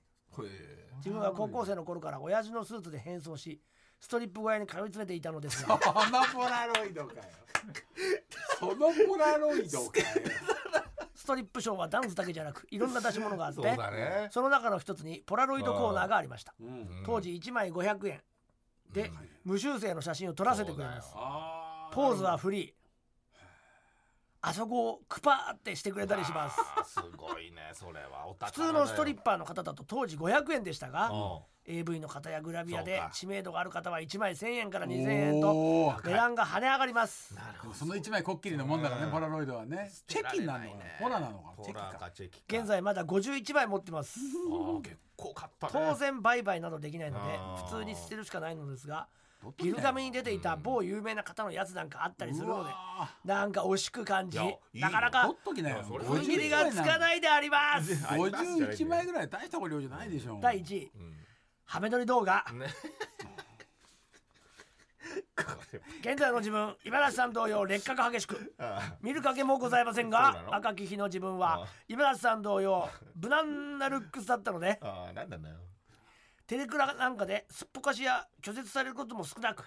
[1.04, 3.60] 自分は高校生の頃から親父のスーツで変装し
[4.00, 5.78] ストリップ小屋に通い詰めていたのですが。
[5.82, 7.22] そのポラロイドかよ。
[8.60, 8.76] その
[9.08, 10.06] ポラロイドかよ。
[11.14, 14.28] ストリップショーはダンスだけじゃなくいろんな出し物があってそね。
[14.32, 16.54] その中の一つにポラロイドコーナーがありました。
[16.62, 17.04] うん。
[17.06, 18.22] 当時1枚500円
[18.94, 19.12] で
[19.44, 21.14] 無修正の写真を撮らせてくれます。
[21.92, 22.83] ポーズはフリー
[24.46, 26.58] あそこをクパーってしてくれたりします。
[26.86, 28.28] すごいねそれは。
[28.28, 37.34] お普通のストリップパーの方だと当時500円でしたがう AV の方やグラビアで知名度がある方は1枚1000円から2000円と値段が跳ね上がります。
[37.34, 37.62] んなるほど。
[37.64, 39.12] でもその一枚こっきりのもんだからねうん。
[39.14, 39.90] ポラロイドはね。
[40.08, 41.64] チェキになるのかなポラなのかな。
[41.64, 41.98] チェキか。
[41.98, 42.46] かチェキか。
[42.50, 44.20] 現在まだ51枚持ってます。
[44.20, 45.72] あー結構買ったね。
[45.74, 49.08] 当然売買などできないので普通に捨てるしかないのですが
[49.58, 52.72] ギルガメに出ていた某有名な方のやつなんかあったりするので
[53.26, 54.40] なんか惜しく感じ
[54.74, 55.84] なかな取かっときなよ。
[55.88, 58.06] それ踏ん切りがつかないであります。
[58.08, 58.46] あります。
[58.46, 60.92] じゃない51枚ぐらい大した量じゃないでしょ第1位。
[60.96, 61.18] うん。
[61.66, 62.46] ハメ撮り動画。
[66.02, 70.56] 現在の自分今田さん同様劣化が激しくあ見る影もございませんがの？
[70.56, 75.56] 赤き日の自分あは今田さん同様無難なルックスだったのであーなんなんだよ
[76.54, 79.64] テレクラなんかですっぽかしや拒絶されることも少なく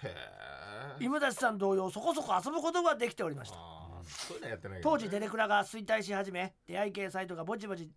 [1.01, 3.57] 今田さん同様そこそこ遊ぶことができておりました。
[3.57, 4.97] あーそういうのやってないけどね。
[4.97, 7.89] 当時テレクラが衰退し始め出会い系サイトがぼちぼち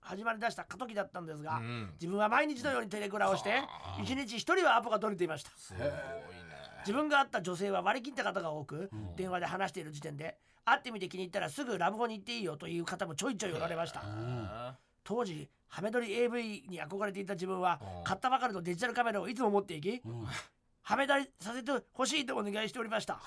[0.00, 1.90] 始まりだした過渡期だったんですが、うん。
[2.00, 4.02] 自分は毎日のようにテレクラをしてはあ。
[4.02, 5.50] 一日一人はアポが取れていました。
[5.58, 5.92] すごいね。
[6.86, 14.00] 自分が会った女性は割り切った方が多く、電話で話している時点で会ってみて気に入ったらすぐラブホに行っていいよという方もちょいちょいおられました。
[14.02, 18.04] あ当時ハメ撮り AV に憧れていた自分はうん。
[18.04, 20.02] 買ったばかりのデジタルカメラをいつも持っていき
[20.82, 23.20] ハメ撮りさせてほしいとお願いしておりました。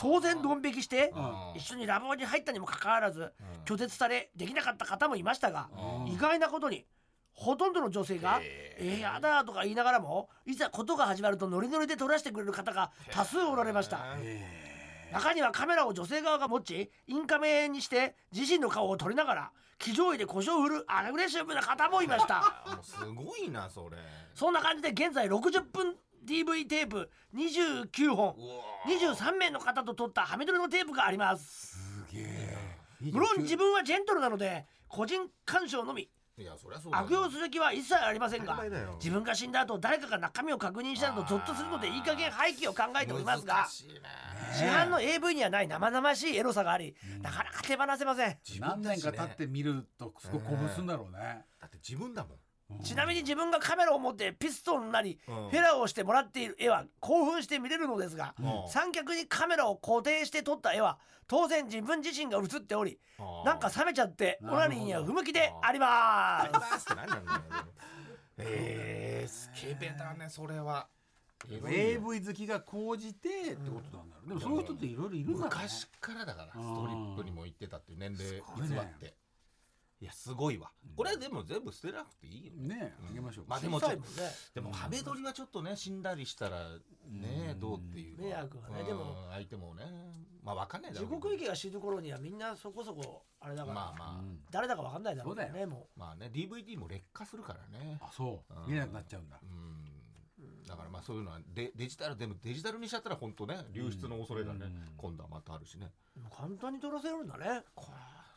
[0.00, 1.56] 当然ドン引きしてうん。
[1.56, 3.32] 一緒にラブホに入ったにもかかわらず
[3.66, 5.68] 拒絶されできなかった方もいましたが
[6.04, 6.12] うん。
[6.12, 6.86] 意外なことに
[7.32, 8.94] ほとんどの女性がへ「え。
[8.98, 13.98] ー、やだ」とか言いながらもいざことが始まるとノリノリで撮らせてくれる方が多数おられました
[15.12, 22.64] 中にはカメラを女性側が持ちインカメにして自身の顔を撮りながら騎乗位で腰を振るアグレッシブな方もいました。
[22.82, 23.96] すごいなそれ。
[24.34, 28.34] そんな感じで現在60分 DV テープ29本。
[28.36, 28.54] うわ
[28.86, 31.78] 23名の方と撮ったハメ撮りのテープがあります。
[32.08, 32.58] すげえ。
[33.00, 37.04] 無論自分はジェントルなので個人鑑賞のみいやそりゃそうだよ。
[37.04, 38.94] 悪用する気は一切ありませんが当たり前だよ。
[38.98, 44.00] 自分が死んだ後誰かが中身を確認したのとゾッとするのでいい加減廃棄を考えておりますが難しいね。
[44.54, 48.38] 市販の AV にはない生々しいエロさがありなかなか手放せません。
[48.58, 51.44] 何年か経って見るとすごい興奮するんだろうね。
[51.60, 52.38] だって自分だもん
[52.82, 55.34] ちなみに自分がカメラを持ってピストンなりうん。
[55.50, 58.68] フェラをしてもらっている絵は興奮して見れるのですがうん。
[58.68, 62.98] 三脚にカメラを固定して撮った絵は当然自分自身が写っており
[63.44, 66.86] なんか冷めちゃってオナニーには不向きであります。
[68.42, 70.88] えー、スケエベだねそれは。
[71.48, 75.44] AV 好きが高じてってことなんだろう、でもそういう人っていろいろいるんだろうね。
[75.50, 79.14] 昔からだからストリップにも行ってたっていう年齢偽って
[80.02, 80.70] いやすごいわ。
[80.96, 82.94] これでも全部捨てなくていいよね。
[83.06, 83.44] あげましょう。
[83.46, 84.10] まあでも小さいもんね。
[84.54, 86.68] でもハメ撮りはちょっとね死んだりしたら
[87.06, 88.86] ねどうっていうの迷惑はねうん。
[88.86, 89.28] でも。
[89.30, 89.84] 相手もね。
[90.42, 91.20] まあわかんないだ地ろうけど。
[91.20, 94.18] 獄行きが死ぬ頃にはみんなそこそこあれだから、まあまあ。
[94.20, 97.98] うん誰だかわかんないだろうねもまあね DVD も劣化するからね。
[98.00, 98.54] あそう。
[98.54, 98.68] うん。
[98.68, 99.38] 見れなくなっちゃうんだ。
[99.42, 100.64] うん。
[100.66, 104.72] だからまあそういうのはデデジタルでもデジタルにしちゃったら本当ね流出の恐れがね、うん。
[104.96, 105.90] 今度はまたあるしね、
[106.34, 107.64] 簡単に撮らせるんだね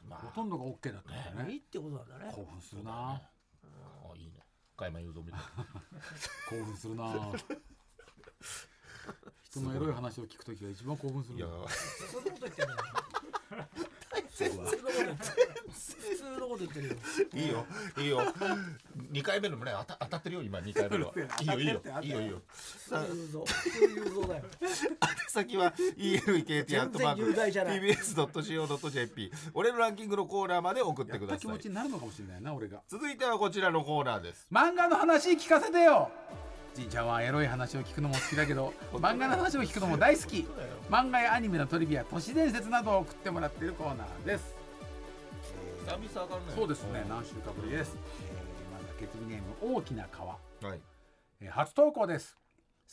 [0.07, 2.31] まほとんどが OK だったんだよねいいってことなんだね。
[2.33, 2.91] 興奮するな。
[2.91, 3.21] あ
[4.15, 4.39] いいね。
[4.75, 5.41] 加山雄三みたい
[6.49, 7.31] 興奮するな。
[9.43, 11.47] 人のエロい話を聞くときが一番興奮するいや
[12.11, 12.75] そんなこと言ってるよ
[14.33, 15.15] 普通のこと言ってる
[15.69, 16.95] 普通のこと言ってるよ。
[17.33, 17.65] いいよ。
[17.97, 18.21] いいよ。
[19.11, 21.07] 2回目のもね当た当たってるよ今2回目の。
[21.07, 21.81] はいいよいいよ。
[22.01, 22.41] いいよいいよ。
[22.89, 24.43] そういうぞそういうぞだよ。
[25.27, 27.33] 先は ELEKT アットマーク。
[27.33, 34.47] TBS.CO.JP 俺のランキングのコーナーまで送ってやった気持くださいちになるのかもしれないな俺が続いてはこちらのコーナーです。
[34.51, 36.09] 漫画の話聞かせてよ
[36.75, 40.47] じいちゃんはエロい話を聞くのも好きだけど 漫画の話を聞くのも大好き。
[40.89, 44.55] 漫画やアニメのトリビア都市伝説などを送ってもらっているコーナーです。
[45.85, 46.53] 久々上がるね。
[46.55, 47.05] そうですね。
[47.07, 50.37] 何週かぶりです、えー、まずはケツビネーム大きな川、は
[50.75, 50.79] い。
[51.41, 52.37] えー初投稿です。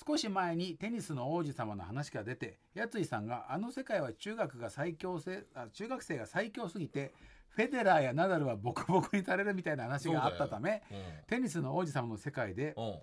[0.07, 7.13] 少し前にテニスの王子様の話が出てやついさんがあの世界は中学が最強せあ中学生が最強すぎて
[7.49, 10.83] フェデラーやナダルはボコボコにされるみたいな話があったため
[11.27, 13.01] テニスの王子様の世界でうんうん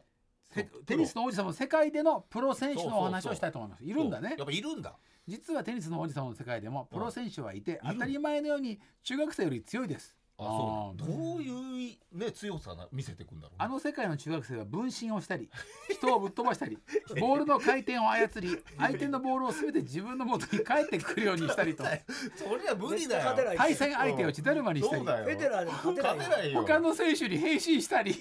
[0.85, 3.83] テニスの王子様の世界でのプロ選手のお話をしたいと思います。
[3.83, 4.35] いるんだね。
[4.37, 4.95] やっぱいるんだ。
[5.27, 7.93] 実はテニスの王子様の世界でもプロ選手はいてうん。
[7.93, 10.15] 当たり前のように中学生より強いです。
[10.39, 13.65] あそうどういうね強さな見せてくんだろうね。
[13.65, 15.49] あの世界の中学生は分身をしたり
[15.89, 16.77] 人をぶっ飛ばしたり
[17.19, 21.83] ボールの回転を操り相手のボールを全て自分の元に返ってくるようにしたりと。
[22.37, 23.35] そりゃ無理だよ。
[23.35, 24.99] 絶対勝てない対戦相手を血だるまにしたり。
[24.99, 25.25] そうだよ。
[25.25, 26.17] フェデラーでも勝てないよ。
[26.17, 26.61] 勝てないよ。
[26.61, 28.15] 他の選手に変身したり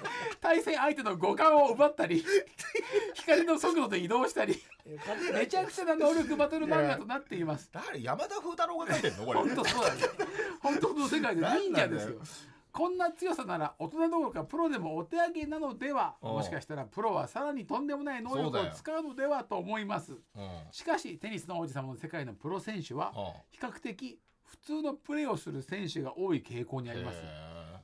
[0.40, 2.24] 対戦相手の五感を奪ったり
[3.14, 4.62] 光の速度で移動したり
[5.32, 7.70] めちゃくちゃな能力バトル漫画となっています。
[7.72, 9.40] 誰山田風太郎が書いてんのこれ。
[9.40, 10.00] 本当そうだね。
[10.62, 12.20] 本当の世界で忍者ですよ。
[12.72, 16.30] こんな強さなら大人どころかプロでもお手上げなのではうん。
[16.32, 20.12] もしかしたらプロはさらにとんでもない能力を使うのではと思います。
[20.12, 20.20] うん。
[20.70, 27.18] しかしテニスの王子様の世界のプロ選手はは比較的普通のプレーをする選手が多い傾向にあります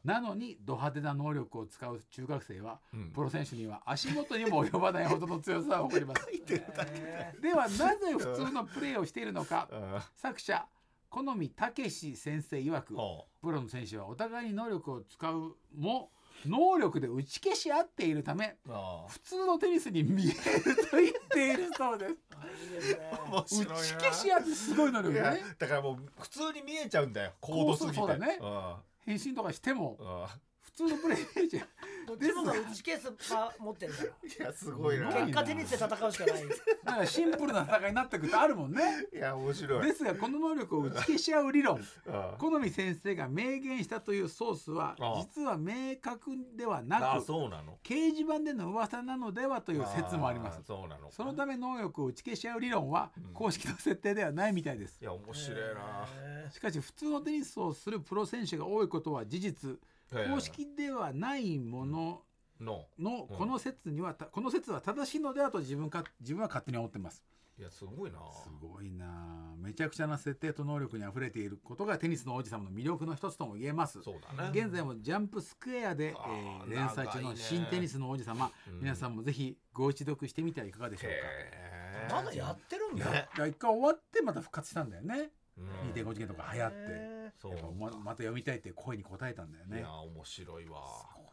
[0.04, 3.10] なのにド派手な能力を使う中学生はうん。
[3.10, 6.26] プロ選手には足元にも及ばないほどの強さを誇ります。
[6.30, 9.68] え ではなぜ普通のプレーをしているのか。
[9.72, 10.66] あ作者
[11.08, 16.10] 好みたけし先生曰くはプロの選手はお互いに能力を使うも
[16.44, 20.34] 能力で打ち消し合っているためあ普通のテニスに見える
[20.90, 22.14] と言っているそうです。
[23.32, 25.40] 打ち消し合ってすごい能力ね。
[25.58, 27.32] だからもう普通に見えちゃうんだよ。
[27.40, 27.96] 高度すぎて。
[27.96, 28.38] そうだね。
[28.40, 28.74] うん
[29.06, 30.28] 返信とかしても
[30.74, 31.66] 通のプレーじゃん
[32.06, 34.08] どっちもが打ち消すパ持ってるから。
[34.08, 35.06] いやすごいな。
[35.12, 36.44] 結果テニスで戦うしかない。
[36.84, 38.82] なんかシンプルな戦いになってくるとあるもんね。
[39.12, 39.86] いや面白い。
[39.86, 41.80] ですがこの能力を打ち消し合う理論。
[42.08, 44.96] あ好み先生が明言したというソースは
[45.34, 47.78] 実は明確ではなあくそうなの。
[47.82, 50.60] 掲示板での噂なのではという説もあります。
[50.60, 54.98] ーそうなのそのため能力を打ち消し合う理論は公式の設定ではないみたいです。
[55.00, 56.06] いや面白いな。
[56.46, 59.70] へしかし普通のテニスをするプロ選手が多いことは事実。
[59.70, 59.93] ええ
[60.28, 62.22] 公式ではないもの
[62.60, 62.86] の。
[62.98, 67.22] のこの説にはたこの説は正しいのではと自分か自分は勝手に思ってます。
[67.56, 68.18] いやすごいな。
[68.32, 69.06] すごいな。
[69.06, 74.02] あめちゃくちゃな設定と能力にあふれていることがテニスの王子様の魅力の一つとも言えます。
[74.02, 74.50] そうだね。
[74.52, 78.80] 現在もジャンプスクエアで、えー連載中の新テニスの王子様、うん。
[78.80, 81.10] 皆さんもぜひご一読してみてはいかがでしょう
[82.08, 82.16] か。
[82.16, 85.30] まだやってるんだ一回終わってまた復活したんだよね、うん
[85.94, 89.78] 2.5次元とか流行ってへそうままた読みたいって声に応えたんだよね。
[89.78, 90.80] いや面白いわ。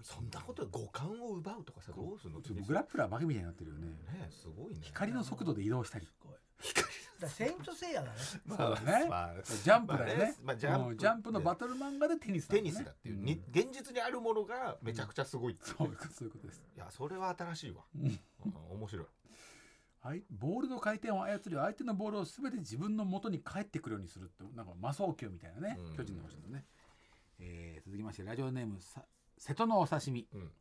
[0.04, 2.42] そんなことで五感を奪うとかさどうするの？
[2.42, 3.88] ちょっとグラップラーバカみたいになってるよね。
[3.88, 3.96] ね
[4.30, 4.80] すごいね。
[4.82, 6.06] 光の速度で移動したり。
[6.06, 6.36] すごい
[7.22, 8.18] だセイントセイヤだね。
[8.46, 9.10] ま そうだね。
[9.10, 10.90] まあジャンプだよね,、まあジャンプ。
[10.90, 13.24] うんジャンプのバトル漫画でテニスだテニスだっていう、ん。
[13.24, 16.64] に現実にあるものがめちゃくちゃすごいっていうそういうことそういうことです。
[16.76, 18.06] いやそれは新しいわ、うん。
[18.06, 18.20] うん
[18.72, 19.06] 面白い
[20.32, 25.96] ボールの回転を操り相手のボールを全て自分の元に返ってくるようにするってなんか魔装球みたいなね、うん。
[25.96, 26.66] 巨人の星のね、
[27.40, 29.04] えー続きましてラジオネームさ
[29.38, 30.28] 瀬戸のお刺身。
[30.34, 30.52] うん。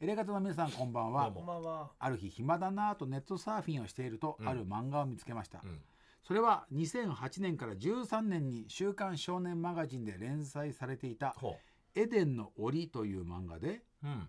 [0.00, 1.24] エレガタの皆さんこんばんは。
[1.24, 1.36] どうも。
[1.36, 1.90] こんばんは。
[1.98, 4.48] ある日暇だなぁとネットサーフィンをしていると、うん。
[4.48, 5.80] ある漫画を見つけました、うん。
[6.26, 11.56] それは2008年から13年に「週刊少年マガジン」で連載されていたほ
[11.94, 14.28] 「エデンの檻」という漫画で、ううん。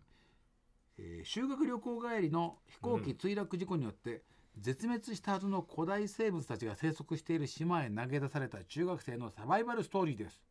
[0.97, 4.23] えー修学旅行帰りの飛行機墜落事故によって、
[4.61, 10.41] 絶滅したはずの古代生物たちが生息している島へ投げ出された中学生のサバイバルストーリーです。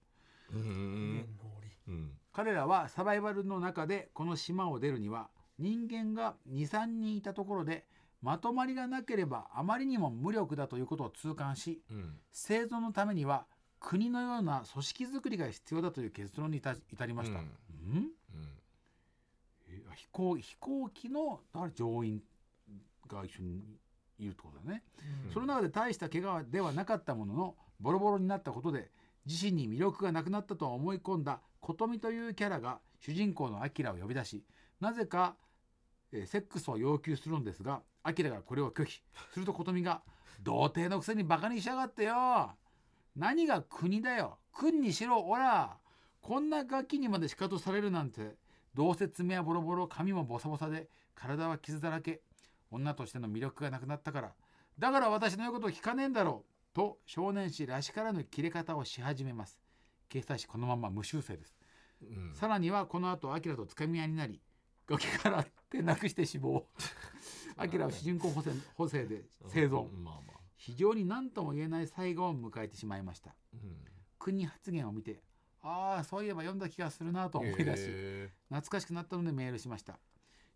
[2.33, 7.85] 彼らはサバイバルの中でこの島を出るには人間が23人いたところで
[8.23, 12.19] まとまりがなければあまりにも無力だということを痛感しうん。
[12.33, 13.47] 生存のためには
[13.81, 17.45] 国のような組織づくりが必要だという結論に至至りました、うん。
[17.45, 17.49] ん？
[17.95, 18.11] うん。
[19.69, 22.23] え飛行飛行機のだから乗員
[23.09, 23.63] が一緒に
[24.19, 24.83] いるってことだね、
[25.27, 25.33] うん。
[25.33, 28.91] その中で大した怪我ではなかったもののボロボロになったことで
[29.27, 34.45] 自身に魅力がなくなったと思い込んだ琴美というキャラが主人公のアキラを呼び出し
[34.81, 35.37] なぜか、
[36.13, 39.03] えーセックスを要求するんですがアキラがこれを拒否。
[39.33, 40.03] すると琴美が
[40.43, 42.51] 「童貞のくせにバカにしやがってよ。
[43.15, 44.39] 何が国だよ。
[44.53, 45.79] 君にしろおら
[46.21, 48.37] こんなガキにまで仕方されるなんて
[48.75, 52.21] どうせ爪はボロボロ髪もボサボサで体は傷だらけ
[52.71, 54.33] 女としての魅力がなくなったから
[54.79, 59.59] だから私の言うことを聞かねえんだろうと少年誌らしからぬ切れ方をし始めます。
[60.11, 61.57] 掲載誌このまま無修正です、
[62.03, 62.35] うん。
[62.35, 64.43] さらにはこの後アキラとつかみ合いになり
[64.87, 66.67] 崖から転落して死亡。
[67.57, 69.89] アキラは主人公補正補正で生存。
[69.89, 70.05] うん。
[70.05, 70.41] まあまあ。
[70.57, 73.35] 非常に何とも言えない最後を迎えてしまいました。
[73.55, 73.79] うん。
[74.19, 75.23] 国発言を見て
[75.63, 79.99] ああそういえば読んだ気がするなと思い出し、へ懐かしくなったのでメールしました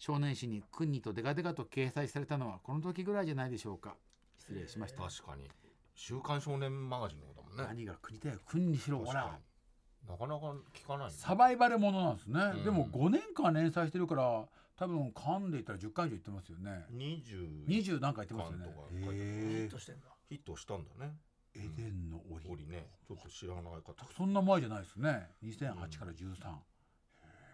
[0.00, 3.96] 少年誌に「クンニとデカデカ」と掲載されたのはこの時ぐらいじゃないでしょうか。
[4.38, 5.46] 失礼しました、ー確かに
[5.94, 7.64] 週刊少年マガジンの方だもんね。
[7.64, 9.00] 何が国だよクンにしろ。
[9.00, 10.08] ほ確からに。
[10.08, 11.12] なかなか聞かないね。
[11.14, 12.64] サバイバルものなんですね、うん。
[12.64, 16.86] でも5年間連載してるから多分噛んでいったら10回以上言ってますよね。
[16.92, 18.74] 20 20何回言ってますよね。
[18.90, 20.06] ヒへットしてんだ。
[20.30, 21.14] ヒットしたんだね。
[21.52, 22.48] えエデンの檻。
[22.48, 24.06] 折ねちょっと知らない方。
[24.16, 25.28] そんな前じゃないですね。
[25.44, 26.58] 2008から13、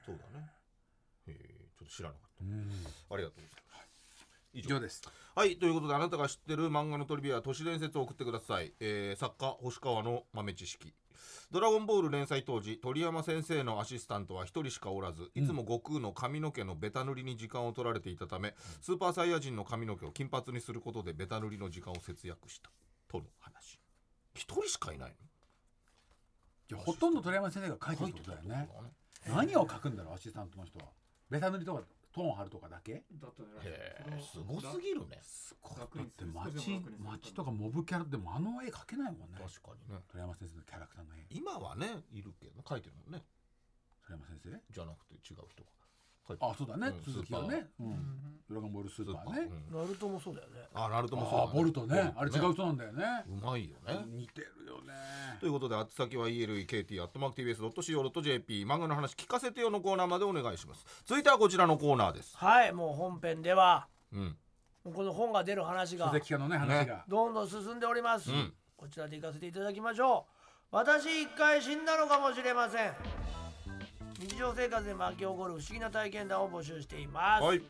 [0.04, 0.52] そうだね。
[1.26, 4.27] へえちょっと知らなかっうんたありがとうございます。
[4.53, 5.03] 以以上です。
[5.35, 5.57] はい。
[5.59, 10.94] ということであなたが知ってる漫画のトリビア都市伝説を送ってください、えー作家星川の豆知識。
[11.51, 22.70] ドラゴンボール連載当時鳥山先生のアシスタントは一人しかおらずいつも悟空の髪の毛のベタ塗りに時間を取られていたため、スーパーサイヤ人の髪の毛を金髪にすることでベタ塗りの時間を節約した。
[23.09, 23.79] との話。
[24.35, 25.14] 一人しかいない
[26.68, 28.57] じゃあほとんど鳥山先生が書いてのるってことだよね。
[28.57, 28.68] ね
[29.29, 30.87] 何を書くんだろうアシスタントの人は。
[31.31, 31.83] ベタ塗りとか
[32.16, 33.05] トーン貼るとかだけ？
[33.20, 35.20] だとねへえすごすぎるね。
[35.20, 39.37] すごいだって街街とかモブキャラでもあの絵描けないもんね。
[39.37, 40.00] 確かにね。
[40.09, 41.26] 鳥山先生のキャラクターの絵。
[41.29, 43.22] 今はねいるけど書いてるもんね。
[44.09, 44.48] 鳥山先生？
[44.72, 45.68] じゃなくて違う人が
[46.41, 47.12] あそうだね、うん。
[47.12, 47.91] 続きはね、ううん。
[47.91, 47.97] ん、
[48.49, 49.49] ドラゴンボールスーパーね。
[49.73, 49.81] うん。
[49.81, 50.55] ナルトもそうだよね。
[50.75, 52.12] あナルトもそうだあボルトね。
[52.17, 53.05] あれ違う人なんだよね。
[53.29, 54.05] うまいよね。
[54.07, 54.93] 似てるよね。
[55.41, 60.85] ということで、あつ先は elekt.tbs.co.jp 漫画の話聞かせてよのコーナーまでお願いします。
[61.05, 62.37] 続いてはこちらのコーナーです。
[62.37, 64.37] はいもう本編ではうん。
[64.85, 68.53] もうこの本が出る話が書籍化のね話が、どんどん進んでおります、うん。
[68.77, 70.33] こちらで行かせていただきましょう。
[70.73, 72.93] 私一回死んだのかもしれません
[74.18, 77.59] 日常生活で巻き起こる不思議な体験談を募集しています、はい。
[77.59, 77.64] ね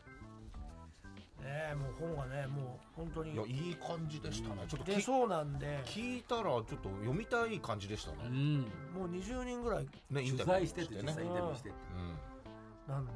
[1.71, 4.55] えもう本がねもう本当にいや、いい感じでしたね。
[4.67, 5.81] ちょっとき出そうなんで。
[5.85, 8.17] 聞いたら、ちょっと読みたい感じでしたね。
[8.25, 8.57] うん。
[8.93, 9.87] もう20人ぐらい。
[10.09, 11.69] ね、イン取タビュー材してて実際インタビューして。
[11.69, 12.93] うん。
[12.93, 13.11] なんで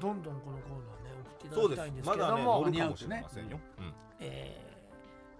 [0.00, 2.06] どんどんこのコーナーね送っていたそうですだきたいんです。
[2.08, 3.60] まだね、けども、乗るかもしれませんよ。
[3.78, 3.94] うん。
[4.20, 4.74] えー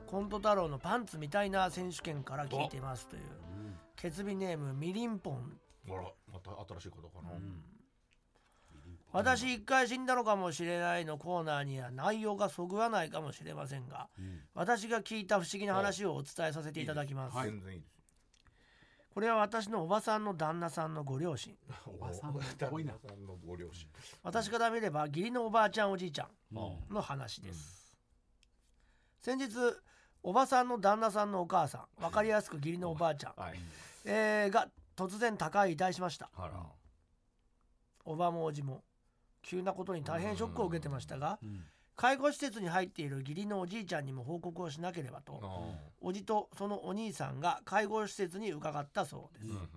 [0.06, 3.22] コント太郎のパンツみたいな選手権から聞いてますという。
[3.96, 7.30] ケツビネームみりんぽんあら、また新しい方かな。
[9.12, 14.08] 私一回死んだのかもしれないのコーナーには内容がそぐわないかもしれませんが
[14.54, 17.94] 私が聞いた不思議な話をお伝えさせていただきます、全然いいです。
[19.14, 21.54] これは私のおばさんの旦那さんのご両親。
[21.86, 22.34] おばさん。
[22.34, 22.40] の
[23.46, 23.86] ご両親。
[24.24, 26.58] 私から見れば義理のおばあちゃんおじいちゃうん。
[26.58, 27.96] んの話です、
[29.22, 29.52] 先日
[30.24, 33.60] おばさんの旦那さんのお母さん分かりやすく義理のおばあちゃん、はい。
[34.06, 34.66] えーが
[34.96, 36.30] 突然高い遺体しました。
[36.36, 36.54] あら。
[38.04, 38.84] おばもおじも
[39.42, 41.64] 急なことに大変ショックを受けてましたがうん。
[41.96, 49.46] 介護施設に入っている義理のおじいちゃんにも報告をしなければとあおじとそのお兄さんが介護施設に伺ったそうです。
[49.46, 49.68] ーうんうん。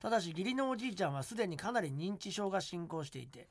[0.00, 3.48] ただし義理のおじいちゃんはすでにかなり認知症が進行していて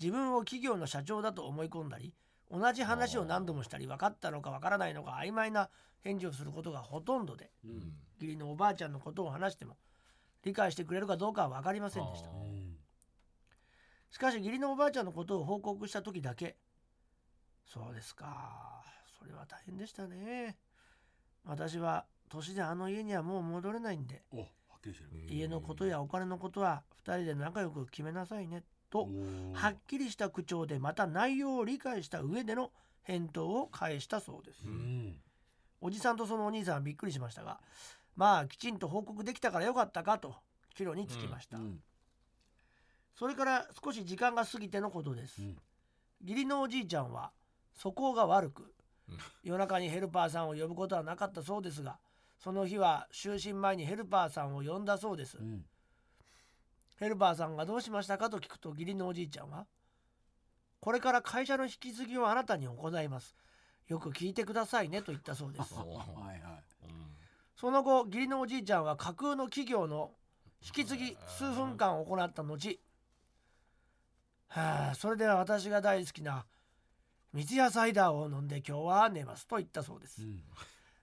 [0.00, 2.14] 自分を企業の社長だと思い込んだり
[2.50, 5.70] 同じ話を何度もしたり分かったのか分からないのか曖昧な
[6.00, 7.92] 返事をすることがほとんどでうん。
[8.20, 9.76] 義理のおばあちゃんのことを話しても
[10.44, 12.28] 理解してくれるかどうかは分かりませんでした。
[12.28, 12.32] あ
[14.10, 16.56] しかし義理のおばあちゃんのことを報告した時だけ
[17.64, 18.82] 「そうですか。
[19.18, 20.58] それは大変でしたね。
[21.44, 24.24] 私は年であの家にはもう戻れないんで
[25.28, 29.08] 家のことやお金のことは2人で仲良く決めなさいね」と
[29.54, 32.70] はっきりした口調でまた内容を理解した上での
[33.02, 35.16] 返答を返したそうです、うん。
[35.80, 37.60] おじさんとそのお兄さんはびっくりしましたが
[38.16, 40.34] まあきちんと報告できたからよかったかと
[40.76, 41.80] 帰路につきました、うん。
[43.18, 45.56] それから少し時間が過ぎてのことです、うん。
[46.22, 47.30] 義理のおじいちゃんは
[47.74, 48.72] 素行が悪く
[49.08, 49.18] うん。
[49.44, 51.98] 夜中にヘルパーさんを呼ぶことはなかったそうですが
[52.38, 55.64] その日は就寝前にヘルパーさんを呼んだそうです、うん
[57.00, 59.66] ヘルパーさんがどうしましたかと聞くと義理のおじいちゃんは
[60.80, 63.34] これから会社の引き継ぎをあなたに行います。
[63.88, 65.74] よく聞いてくださいねと言ったそうです。
[65.76, 66.64] はいはい。
[66.84, 67.10] うん
[67.56, 70.12] その後義理のおじいちゃんは架空の企業の
[70.62, 72.58] 引き継ぎ数分間行った後
[74.48, 76.46] はあそれでは私が大好きな
[77.34, 80.42] 三ツ矢サイダーを飲んで今日は寝ますと言ったそうです、うん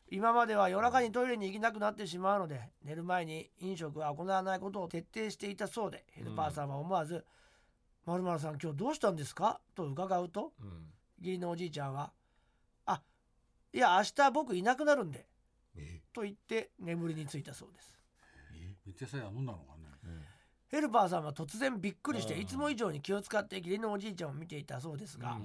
[0.09, 7.25] 今までは夜中にトイレに行けなくなってしまうので寝る前に飲食は行わないことを徹底していたそうでヘルパーさんは思わず
[8.05, 10.93] 「まるまるさん今日どうしたんですか?」と伺うとうん。
[11.19, 12.13] 義理のおじいちゃんは
[12.85, 13.01] 「あ
[13.73, 15.27] いや明日僕いなくなるんで
[15.75, 17.97] え」と言って眠りについたそうです。
[18.85, 19.87] めっちゃさ飲んだのかね。
[20.69, 25.39] ヘルパーさんは突然びっくりしてうんいつも以上に気を使って義理のおじいちゃんを見ていたそうですが、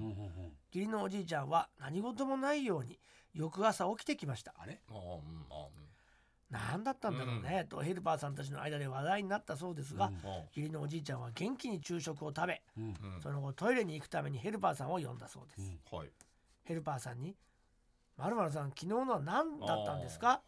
[0.73, 2.99] 義理のおじいちゃんは何事もないように
[3.33, 4.53] 翌朝起きてきました。
[4.57, 4.81] あれ？
[4.89, 5.67] あーうんあ
[6.49, 10.11] 何だったんだろうね、とヘルパーさんたちの間で話題になったそうですが、
[10.55, 12.61] 義理のおじいちゃんは元気に昼食を食べ
[13.23, 15.71] その後トイレに行くためにヘルパーさんを呼んだそうです、
[16.63, 17.35] ヘルパーさんに
[18.17, 20.43] 「まるまるさん昨日のは何だったんですか？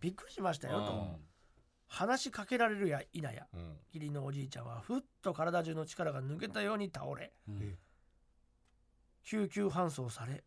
[0.00, 1.16] びっくりしましたよ」とうん。
[1.86, 3.46] 話しかけられるや否や。
[3.94, 7.78] 義理のおじいちゃんはふっと体中の力が抜けたように倒れうん。
[9.24, 10.44] 救急搬送され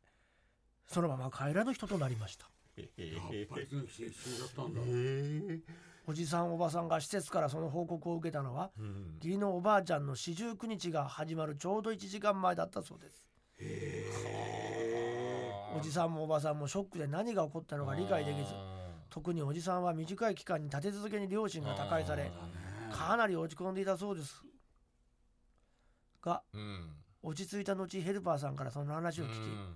[0.92, 2.50] そのまま帰らぬ人となりました。
[6.06, 9.16] おじさんおばさんが施設からその報告を受けたのはうん。
[9.22, 13.26] 義理のおばあちゃんの四十九日が始まるちょうど1時間前だったそうです。
[15.78, 18.54] おじさんもおばさんもショックで何が起こったのか理解できず
[19.10, 22.30] 特におじさんは短い期間に立て続けに両親が他界され
[22.92, 24.44] かなり落ち込んでいたそうです。
[26.22, 26.89] がうん。
[27.24, 29.76] 落ち着いた後ヘルパーさんからその話を聞き、うん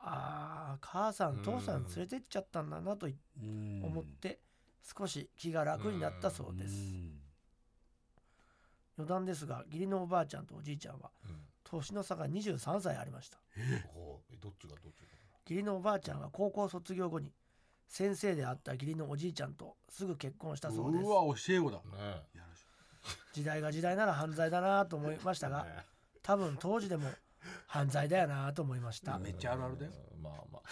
[0.00, 3.10] ああ母さん父さん連れてっちゃったんだなとう
[3.44, 3.82] ん。
[3.84, 4.40] 思って
[4.82, 7.20] 少し気が楽になったそうです、うん。
[8.98, 11.36] 余談ですが義理のおばあちゃんとおじいちゃんはうん。
[11.64, 13.38] 年の差が23歳ありました。
[13.92, 15.06] ほうえどっちがどっちが
[15.48, 17.32] 義理のおばあちゃんは高校卒業後に
[17.86, 21.04] 先生であった義理のおじいちゃんとすぐ結婚したそうです。
[21.04, 21.78] うわ教え子だ。
[21.78, 22.22] ね
[23.32, 25.70] 時代が時代なら犯罪だなと思いましたが ね
[26.22, 27.08] 多分当時でも
[27.66, 29.18] 犯罪だよなと思いました。
[29.18, 29.92] めっちゃあるあるだよ。
[30.16, 30.62] うんまあまあ。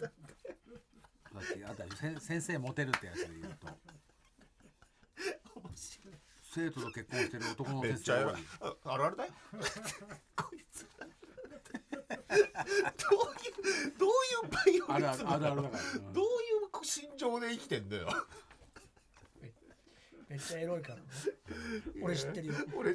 [0.00, 3.68] だってあんた先生モテるってやつで言うと。
[6.54, 8.34] 生徒と結婚してる男のめっ先生多い。
[8.60, 9.32] ああるあるだよ。
[10.34, 10.86] こいつ。
[10.88, 11.04] ど
[12.06, 13.48] うい
[13.88, 14.12] うどうい
[14.46, 18.08] うバイオあるあるリズムだから、うんどういう心情で生きてんだよ。
[20.28, 21.02] めっちゃエロいからね。
[22.02, 22.54] 俺知ってるよ。
[22.74, 22.94] 俺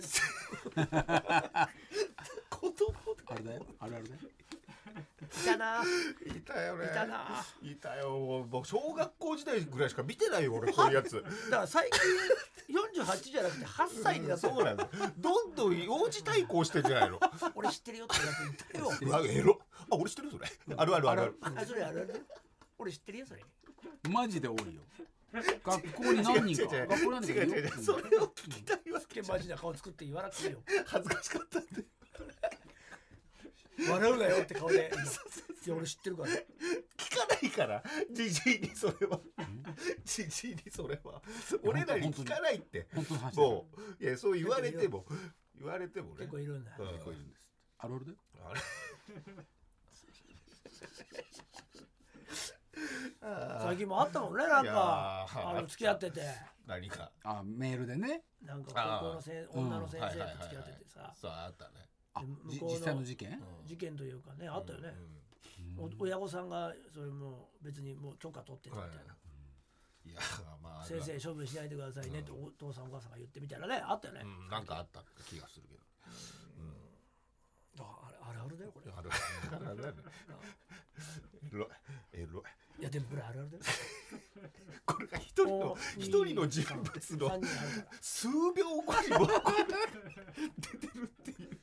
[2.61, 2.93] 子供
[3.25, 3.65] あれだよ。
[3.79, 5.81] あるあるだよいたな。
[5.81, 6.85] いたよね。
[6.85, 7.45] いたな。
[7.63, 8.45] いたよ。
[8.51, 11.15] もう小学校時代ぐらいしか見てないよ俺こういうやつ。
[11.15, 11.99] だから最近
[13.01, 14.47] 48じゃなくて8歳になった。
[14.47, 14.87] そうなの
[15.17, 17.19] どんどん幼児対抗してんじゃないの？
[17.55, 19.59] 俺知ってるよってやついたようわエロ。
[19.89, 20.75] あ俺知ってるよそれ。
[20.77, 21.35] あるあるあるある。
[21.41, 22.25] あそれあるある。
[22.77, 23.43] 俺知ってるよそれ。
[24.11, 24.81] マジで多いよ。
[25.63, 26.75] 学校に何人か。
[26.75, 27.51] 違う違う学校に何人かいる。
[27.51, 27.83] よ違う違う違う。
[27.83, 30.59] それを聞きたいわけけマジな顔作って言わなくていいよ。
[30.85, 31.83] 恥ずかしかったんで
[33.89, 34.91] 笑うなよって顔で。
[35.65, 36.29] いや俺知ってるから。
[36.29, 36.35] 聞
[37.15, 37.83] かないから。
[38.11, 39.19] じじいにそれは。
[40.03, 41.21] じじいにそれは。
[41.63, 42.87] 俺らに聞かないって。
[42.95, 43.43] 本当の話だ。
[43.43, 44.03] よそう。
[44.03, 45.05] いやそう言われても。
[45.55, 46.15] 言われてもね。
[46.17, 46.71] 結構いるんだ。
[46.79, 47.47] うん結構いるんです。
[47.77, 48.17] あるあるだよ。
[48.49, 48.61] あれ？
[53.21, 56.21] あ最近もあったもんねなんいやかーあの付き合ってて。
[56.65, 57.11] 何か。
[57.23, 58.23] あメールでね。
[58.41, 61.13] なんか高校のせ女の先生と付き合っててさ。
[61.15, 63.41] そうあったね向こうの実際の事件？
[63.65, 64.93] 事件というかねあったよね。
[65.77, 65.85] うん。
[65.85, 69.15] お親御さんがそれもう別にもう許可取ってたみたいな。
[70.03, 70.19] いや
[70.61, 74.21] まあ先生処分しないでくださいねってお父さんお母さんが言ってみたいなねあったよね。
[74.23, 74.49] うん。
[74.49, 75.81] なんかあった気がするけど。
[77.79, 78.91] ああれあるあるだよこれ。
[78.91, 79.69] あるある。
[79.69, 79.95] あるある
[81.53, 81.67] エロい
[82.13, 82.43] エロ。
[82.77, 83.63] いいやでもこれあるあるだよ。
[84.85, 87.41] これが一人の一人の人物の
[88.01, 89.07] 数秒後に
[90.57, 91.60] 出てるっていう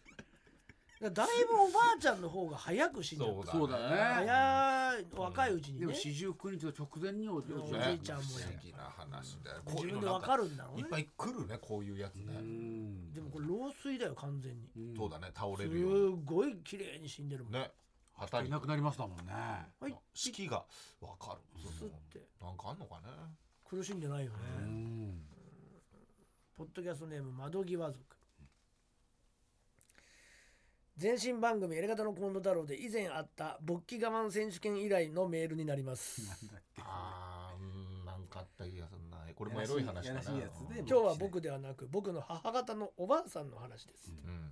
[1.01, 1.12] だい
[1.44, 3.53] ぶおばあちゃんの方が早く死んじゃった。
[3.53, 3.96] そうだね。
[3.96, 5.80] 早い若いうちにね。
[5.80, 9.62] でも四十九日の直前におじおいちゃんも不思議な話だよ。
[9.64, 10.82] こう自いうのなん分でわかるんだろうね。
[10.82, 13.12] いっぱい来るねこういうやつね、うん。
[13.12, 14.68] でもこれ老衰だよ完全に。
[14.76, 14.96] うん。
[14.96, 17.53] そうだね倒れするようごい綺麗に死んでるもん。
[17.53, 17.70] にね。
[18.14, 18.49] 旗に。
[18.49, 19.32] いなくなりましたもんね。
[19.80, 19.94] はい。
[20.14, 20.64] 式が
[21.01, 21.40] わかる。
[21.61, 22.26] スッて。
[22.42, 23.03] なんかあんのかね。
[23.68, 25.22] 苦しんでないよね、うん。
[26.57, 28.17] ポッドキャストネーム窓際族
[31.01, 36.22] 前身番組「エレガタの近藤太郎」で以前あった勃起我慢選手権以来のメールになります。
[36.26, 36.82] なんだっけ。
[36.84, 37.64] あーう
[38.03, 39.18] んなんかあった気がすんな。
[39.34, 40.09] これもエロい話だな。
[40.09, 44.11] やらしいやつで今日は僕ではなく僕の母方のおばあさんの話です。
[44.11, 44.51] うん。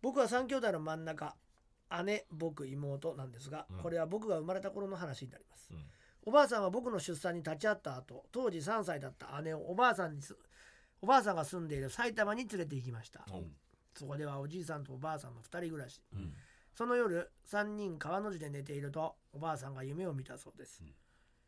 [0.00, 1.36] 僕は3兄弟の真ん中
[2.04, 3.78] 姉僕妹なんですがうん。
[3.82, 5.68] これは僕が生まれた頃の話になります。
[5.70, 5.84] うん。
[6.24, 10.34] おばあさんは僕の出産に立ち会った後当時3歳だった姉をおばあさんにす
[11.02, 13.26] おばあさんが住んでいる埼玉に連れて行きました。
[13.28, 13.54] うん
[13.96, 16.00] そこではおじいさんとおばあさんの2人暮らし。
[16.12, 16.34] うん。
[16.74, 20.94] その夜3人川の字で寝ているとおばあさんが夢を見たそうです、うん。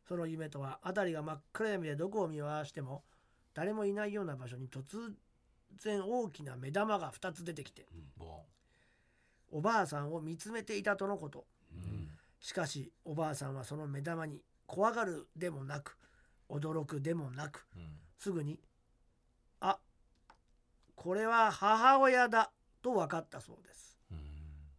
[0.09, 3.05] その夢とは辺りが真っ暗闇でどこを見回しても
[3.53, 5.13] 誰もいないような場所に突
[5.81, 7.87] 然大きな目玉が2つ出てきて
[8.17, 8.41] ボ
[9.51, 11.45] おばあさんを見つめていたとのこと。
[11.75, 12.09] ン
[12.41, 15.99] しかしおばあさんはその目玉に怖がるでもなく
[16.49, 17.99] 驚くでもなくうん。
[18.17, 18.68] すぐに「あ
[21.01, 22.51] これは母親だ」
[22.83, 24.01] と分かったそうです。
[24.11, 24.19] うん。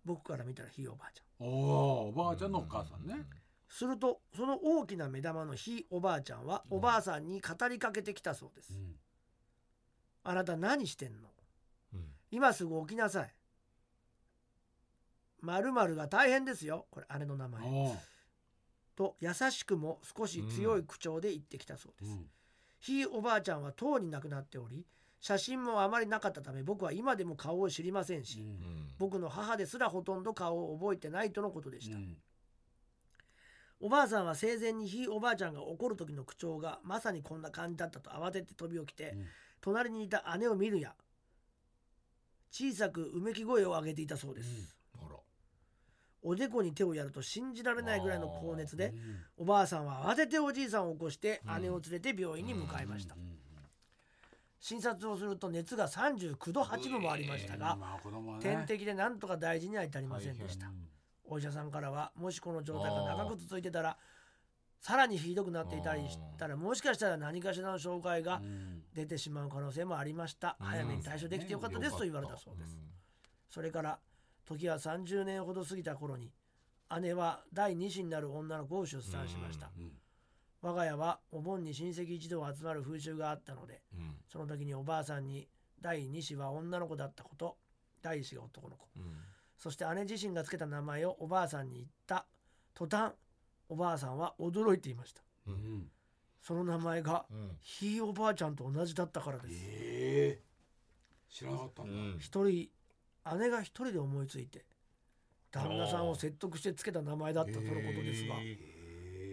[0.03, 1.47] 僕から見たらひいおばあちゃん。
[1.47, 3.25] おおおばあちゃんのお母さんね。
[3.69, 8.99] するとその大きな目玉のひいおばあちゃんはおばあさんに語りかけてきたそうです、うん。
[10.23, 11.29] あなた何してんの？
[11.93, 12.05] うん。
[12.31, 13.33] 今すぐ起きなさい。
[15.41, 16.85] まるが大変ですよ。
[16.91, 17.97] これ姉の名前。
[18.97, 22.29] と優しくも少し強い口調で言ってきたそうです、うん。
[22.79, 24.85] ひいおばあちゃんはとうに亡くなっており
[25.21, 28.47] 写真もあまりなかったため僕は今でも顔を知りませんし、うん。
[28.47, 32.17] うん僕の母ですらほとんど顔を覚えてないとのことでした、うん。
[33.79, 39.25] おばあさんは生前にひいおばあちゃんが怒る時の口調がまさにこんな感じだったと慌てて飛び起きて、うん。
[39.61, 40.93] 隣にいた姉を見るや
[42.51, 45.15] 小さくうめき声を上げていたそうです、あら。
[46.21, 48.87] おでこに手をやると信じられないぐらいの高熱で
[49.37, 49.43] うん。
[49.43, 53.29] おばあさんは慌てておじいさんを起こして姉を連れて病院に向かいました、うんうん
[54.59, 57.77] 診察をすると熱が39度8分もありましたが、
[58.41, 60.73] 点滴でなんとか大事には至りませんでした、うん
[61.31, 63.95] お医者さんからはもしこの状態が長く続いてたら
[64.81, 68.81] さらにひどくなっていたりしたらもしかしたら何かしらの障害がうん。
[68.95, 72.75] 出てしまう可能性もありました、うん早めに対処できてよかったですと言われたそうです、
[73.49, 73.99] それから
[74.45, 76.31] 時は30年ほど過ぎた頃に
[77.01, 79.91] 姉は第2子になる女の子を出産しました、うん
[80.61, 83.99] 我が家はお盆に親戚一同集まる風習があったのでうん。
[83.99, 85.47] うんその時におばあさんに
[85.81, 87.57] 第2子は女の子だったこと
[88.01, 88.87] 第1子が男の子。
[88.97, 89.03] うん。
[89.57, 92.25] そして姉自身がつけた名前をおばあさんに言った。
[92.73, 93.13] 途端
[93.69, 95.21] おばあさんは驚いていました。
[95.47, 95.55] ううん。
[95.79, 95.91] ん
[96.41, 97.57] その名前がうん。
[97.61, 99.53] ひいおばあちゃんと同じだったからです。
[99.55, 100.41] ええ。
[101.31, 101.91] 知らなかったんだ。
[101.91, 102.17] うん。
[102.19, 102.69] 一人
[103.39, 104.65] 姉が一人で思いついて
[105.51, 108.35] 旦那さんを説得してつけた名前だったとのことですが。
[108.35, 108.78] へええ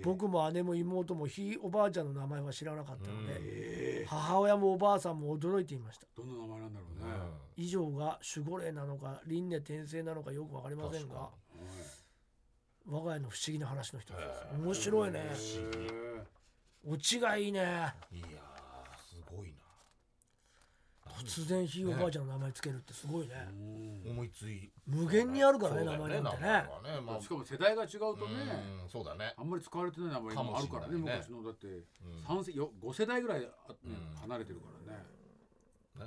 [0.06, 6.06] 僕も姉も妹もひいおばあちゃんの名前は知らなかったのでええ母親もおばあさんも驚いていました。
[6.16, 7.10] どんな名前なんだろうね。
[7.56, 11.28] ー以上が守護霊なのか輪廻転生なのかよく分かりませんが
[12.88, 14.46] 我が家の不思議な話の一つです。
[14.62, 15.20] 面白いね。
[15.24, 16.24] え
[16.88, 17.60] オチがいいね。
[18.12, 18.28] いや
[21.24, 23.34] 突然ひいおばあちゃんの名前つけるってすごいね。
[24.04, 24.70] え思いつい。
[24.86, 26.64] 無限にあるからね名前なんてね。
[27.20, 28.20] しかも世代が違うとね。
[28.82, 29.34] うんそうだね。
[29.36, 31.84] あんまり使われてない名前もあるからね昔のだってうん
[32.26, 33.48] 三世よ5世代ぐらい
[34.20, 35.04] 離れてるからねね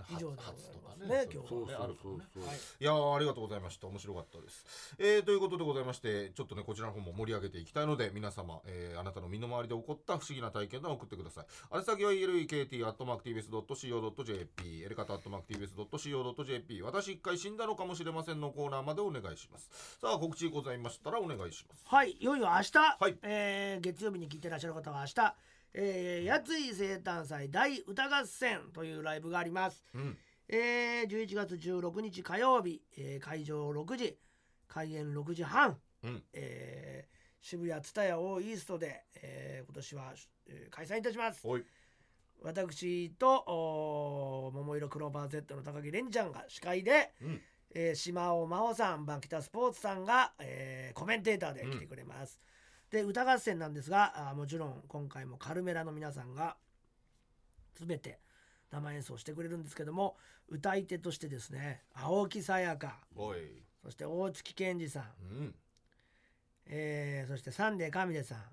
[0.10, 1.10] 以上で初とかございます。
[1.10, 1.28] ね。
[1.32, 2.18] そう今日はねあるからね。
[2.34, 2.46] そうい。
[2.86, 3.88] やーありがとうございました。
[3.88, 4.66] 面白かったです、
[4.98, 11.46] えーということでございましてちょっとねこちらの方も盛り上げていきたいので皆様、えーあなたの身の回りで起こった不思議な体験談を送ってください。
[11.72, 19.98] あれ先は elekt.mactvs.co.jp エレカタ .mactvs.co.jp 私一回死んだのかもしれませんのコーナーまでお願いします。
[20.02, 21.84] さあ告知ございましたらお願いします。
[21.86, 22.12] はい。
[22.20, 23.16] いよいよ明日、はい。
[23.24, 25.36] えー月曜日に聞いてらっしゃる方は明日
[25.74, 30.18] えー、やつい生誕祭大歌合戦というライブがあります、うん。
[30.48, 34.18] えー、11月16日火曜日、えー会場6時
[34.68, 36.24] 開演6時半、うん。
[36.34, 40.14] えー渋谷蔦屋オーイーストで、えー今年は、
[40.48, 41.42] えー開催いたします。
[42.42, 47.42] 私と桃色クローバー Z の高木蓮ちゃんが司会で、うん。
[47.76, 52.42] えー島尾真央さんバンキタスポーツさんが、えーコメンテーターで来てくれます、
[52.92, 56.58] で歌合戦なんですがあーもちろん今回もカルメラの皆さんが
[57.76, 58.20] 全て
[58.72, 60.18] 生演奏してくれるんですけども
[60.48, 63.00] 歌い手としてですね青木さやか
[63.84, 65.56] そして大月健二さん、うん。
[66.66, 68.44] えーそしてサンデー神出さん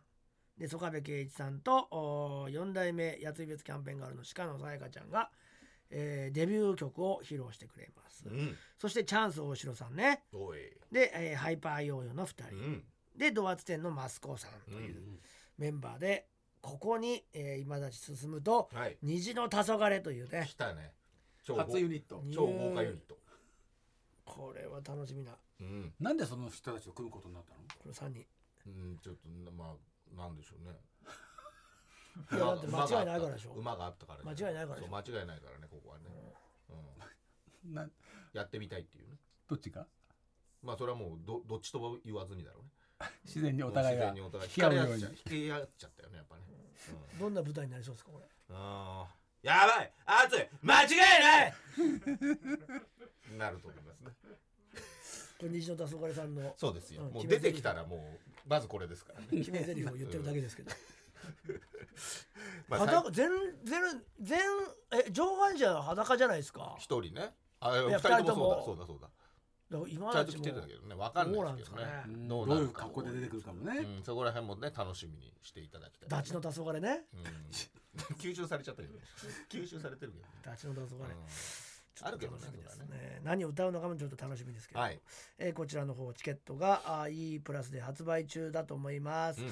[0.58, 1.88] で曽我部圭一さんと
[2.50, 5.30] 4代目やつい別キャンペーンガールの鹿野さやかちゃんが、
[5.90, 8.56] えーデビュー曲を披露してくれます、うん。
[8.78, 10.22] そしてチャンス大城さんね。
[10.92, 12.84] で、えーハイパーヨーヨーの2人、うん
[13.16, 15.20] でドアツ店のマスコさんという
[15.58, 16.26] メンバーで
[16.60, 18.96] ここに、えー今立ち進むとはい。
[19.02, 20.46] 虹の黄昏というね。
[20.48, 20.92] 来たね。
[21.44, 22.22] 超豪初ユニット。
[22.34, 23.16] 超豪華ユニット。
[24.24, 25.32] これは楽しみな。
[25.32, 25.94] こうん。
[26.00, 27.60] なんでその人たちと組むことになったの？
[27.86, 28.26] の3人。
[28.66, 29.14] うんちょっ
[29.44, 29.76] とま
[30.16, 30.74] あなんでしょうね。
[32.32, 33.52] いやだって間違いないからでしょ。
[33.52, 34.24] 馬があったからね。
[34.24, 34.90] 間違いないからでしょ。
[34.90, 36.04] そう間違いないからねここはね。
[37.64, 37.74] うん。
[37.74, 37.88] な
[38.32, 39.16] やってみたいっていうね。
[39.48, 39.86] どっちが？
[40.62, 42.70] まあそれはもうどどっちとも言わずにだろうね
[43.24, 45.04] 自然にお互いが引かれ合うように。
[45.04, 46.42] 引かれ合っちゃったよねやっぱね。
[47.12, 47.18] うん。
[47.18, 48.24] どんな舞台になりそうですかこれ。
[48.50, 49.46] あー。
[49.46, 49.92] やばい。
[50.06, 50.48] 熱い。
[50.62, 51.54] 間違いない。
[53.38, 54.12] なると思いますね。
[55.38, 57.02] これ虹の黄昏さんのそうですよ。
[57.02, 58.00] うんもう出てきたらもう
[58.48, 59.26] まずこれですからね。
[59.38, 60.72] 決め台詞を言ってるだけですけど。
[62.68, 63.30] まあ裸全
[63.64, 63.82] 全
[64.20, 64.40] 全
[64.92, 66.76] え上半身は裸じゃないですか。
[66.78, 67.34] 一人ね。
[67.60, 68.64] あ二人とも二人とも。
[68.64, 69.10] そうだそうだそうだ
[69.70, 70.94] だから今ちゃんと来てるんだけどね。
[70.94, 71.92] わかんないですけどね。
[72.28, 72.68] どうなどういう。
[72.70, 74.04] 格好で出てくるかもね、うん。
[74.04, 76.08] そこら辺もね楽しみにしていただきたい。
[76.08, 77.04] ダチの黄昏ね。
[77.14, 77.22] うん。
[78.16, 79.00] 吸収されちゃったけどね。
[79.48, 80.30] 吸収されてるけどね。
[80.42, 81.10] ダチの黄昏、うん。
[82.02, 82.42] あるけどね
[82.90, 83.20] ね。
[83.24, 85.00] 何を歌うのかもちょっと楽しみですけど、はい。
[85.38, 89.48] えーこちらの方チケットがあ E プラスで発売中だと思います、うん。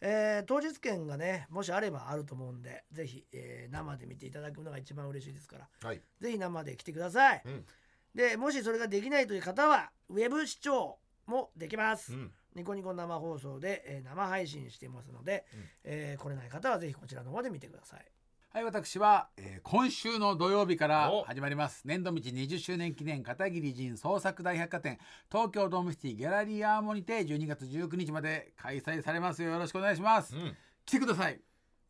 [0.00, 5.68] えー当日券がねもしあればあると思うんでぜひ、えー生で見ていただくのが一番嬉しいですから。
[5.86, 6.00] はい。
[6.20, 7.66] ぜひ生で来てください、うん
[8.14, 12.32] でもしそれができないという方はウェブ視聴もできます、うん。
[12.54, 15.60] ニコニコ生放送で、えー生配信していますので、うん。
[15.84, 18.04] えー来れない方はぜひこちらの方で見てください。
[18.50, 21.24] はい私は、えー今週の土曜日からお。
[21.24, 21.82] 始まります。
[21.86, 24.98] 年度道20周年記念片桐仁創作大百貨店
[25.30, 29.42] 東京ドームシティギャラリーアーモニテ12月19日まで開催されます。
[29.42, 30.56] よよろしくお願いします、うん。
[30.84, 31.40] 来てください。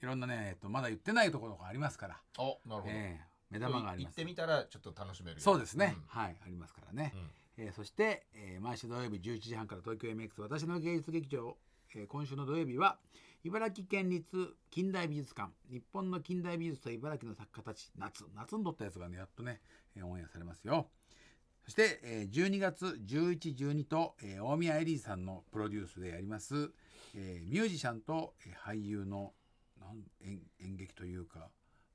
[0.00, 2.94] いろんなね、えっと、まだ言ってないところがありますから、おなるほど。
[2.94, 4.12] えー目玉があります。
[4.12, 5.42] 行ってみたらちょっと楽しめるよ。
[5.42, 6.20] そうですね、うん。
[6.20, 7.64] はいありますからね、うん。
[7.64, 11.56] えーそして、えー毎週土曜日11時半から東京 MX 私の芸術劇場、
[11.94, 12.98] えー今週の土曜日は
[13.44, 15.50] 茨城県立近代美術館。
[15.70, 17.90] 日本の近代美術と茨城の作家たち。
[17.98, 18.24] 夏。
[18.34, 19.60] 夏に撮ったやつがねやっとね、
[19.96, 20.88] えーオンエアされますよ。
[21.64, 26.70] そして、えー12月1112と、えー大宮エリーさんのプロデュースでやります、
[27.14, 29.32] えーミュージシャンと、えー俳優の
[29.80, 31.48] なん演演劇というか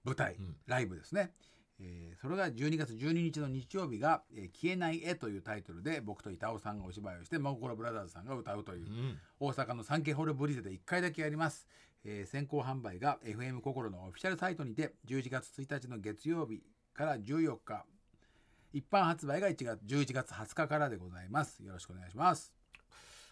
[0.08, 0.56] 舞台、うん。
[0.66, 1.32] ライブですね、
[1.80, 9.20] えーそれが12月12日の日曜日が「えー消えない絵」というタイトルで僕と板尾さんがお芝居をして真心ブラザーズさんが歌うという、うん。
[9.40, 11.68] 大阪のサンケイホールブリゼで1回だけやります、
[12.04, 17.86] えー先行販売が FM 心のオフィシャルサイトにて11月1日の月曜日から14日。
[18.74, 21.64] 一般発売が1月11月20日からでございます。
[21.64, 22.57] よろしくお願いします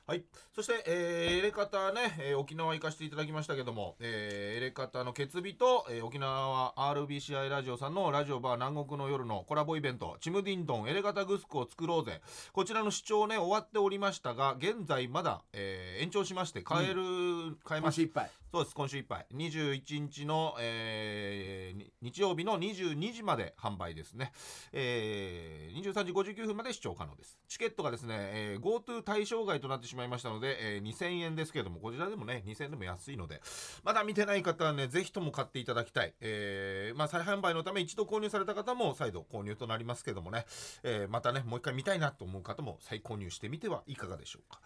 [0.08, 12.22] はい、そして、えーエレカタね、えー沖縄行かせていただきましたけども、えーエレカタの決日と、えー沖縄 RBCI ラジオさんのラジオバー南国の夜のコラボイベント、チムディンドンエレカタグスクを作ろうぜ。
[12.54, 18.32] こちらの視聴ね、終わっておりましたが、現在まだ、えー延長しまして、変える、変えまし今週いっぱい。
[18.52, 19.26] そうです今週いっぱい。
[19.34, 24.32] 21日の、えーに日曜日の22時まで販売ですね、
[24.72, 27.40] えー23時59分まで視聴可能です。
[27.48, 33.42] チケットがですね、えー GoTo 対象外となってしましまいましたので、えー2000円ですけれどもこちらでもね2000円でも安いので
[33.84, 40.46] まだ見てない方はねぜひとも買っていただきたい、えーまあ、再販売のため一度購入された方も再度購入となりますけどもね、
[40.84, 44.60] えーまたねもう一回見たいなと思う方も再購入してみてはいかがでしょうか。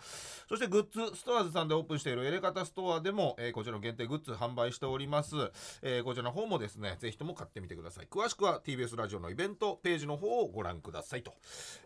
[0.49, 5.35] そしてグッズストアーズさんでオープンしているエレカタストアでも、えーこちらの限定グッズ販売しております、
[5.83, 8.07] えーこちらの方もですねぜひとも買ってみてください。
[8.09, 11.33] 詳しくは TBS ラジオのイベントページの方をご覧くださいと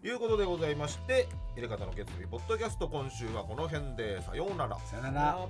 [0.03, 1.27] いうことでございまして
[1.57, 4.77] エレカタの月日ポッドキャスト今週はこの辺でさようなら。
[4.79, 5.47] さよなら。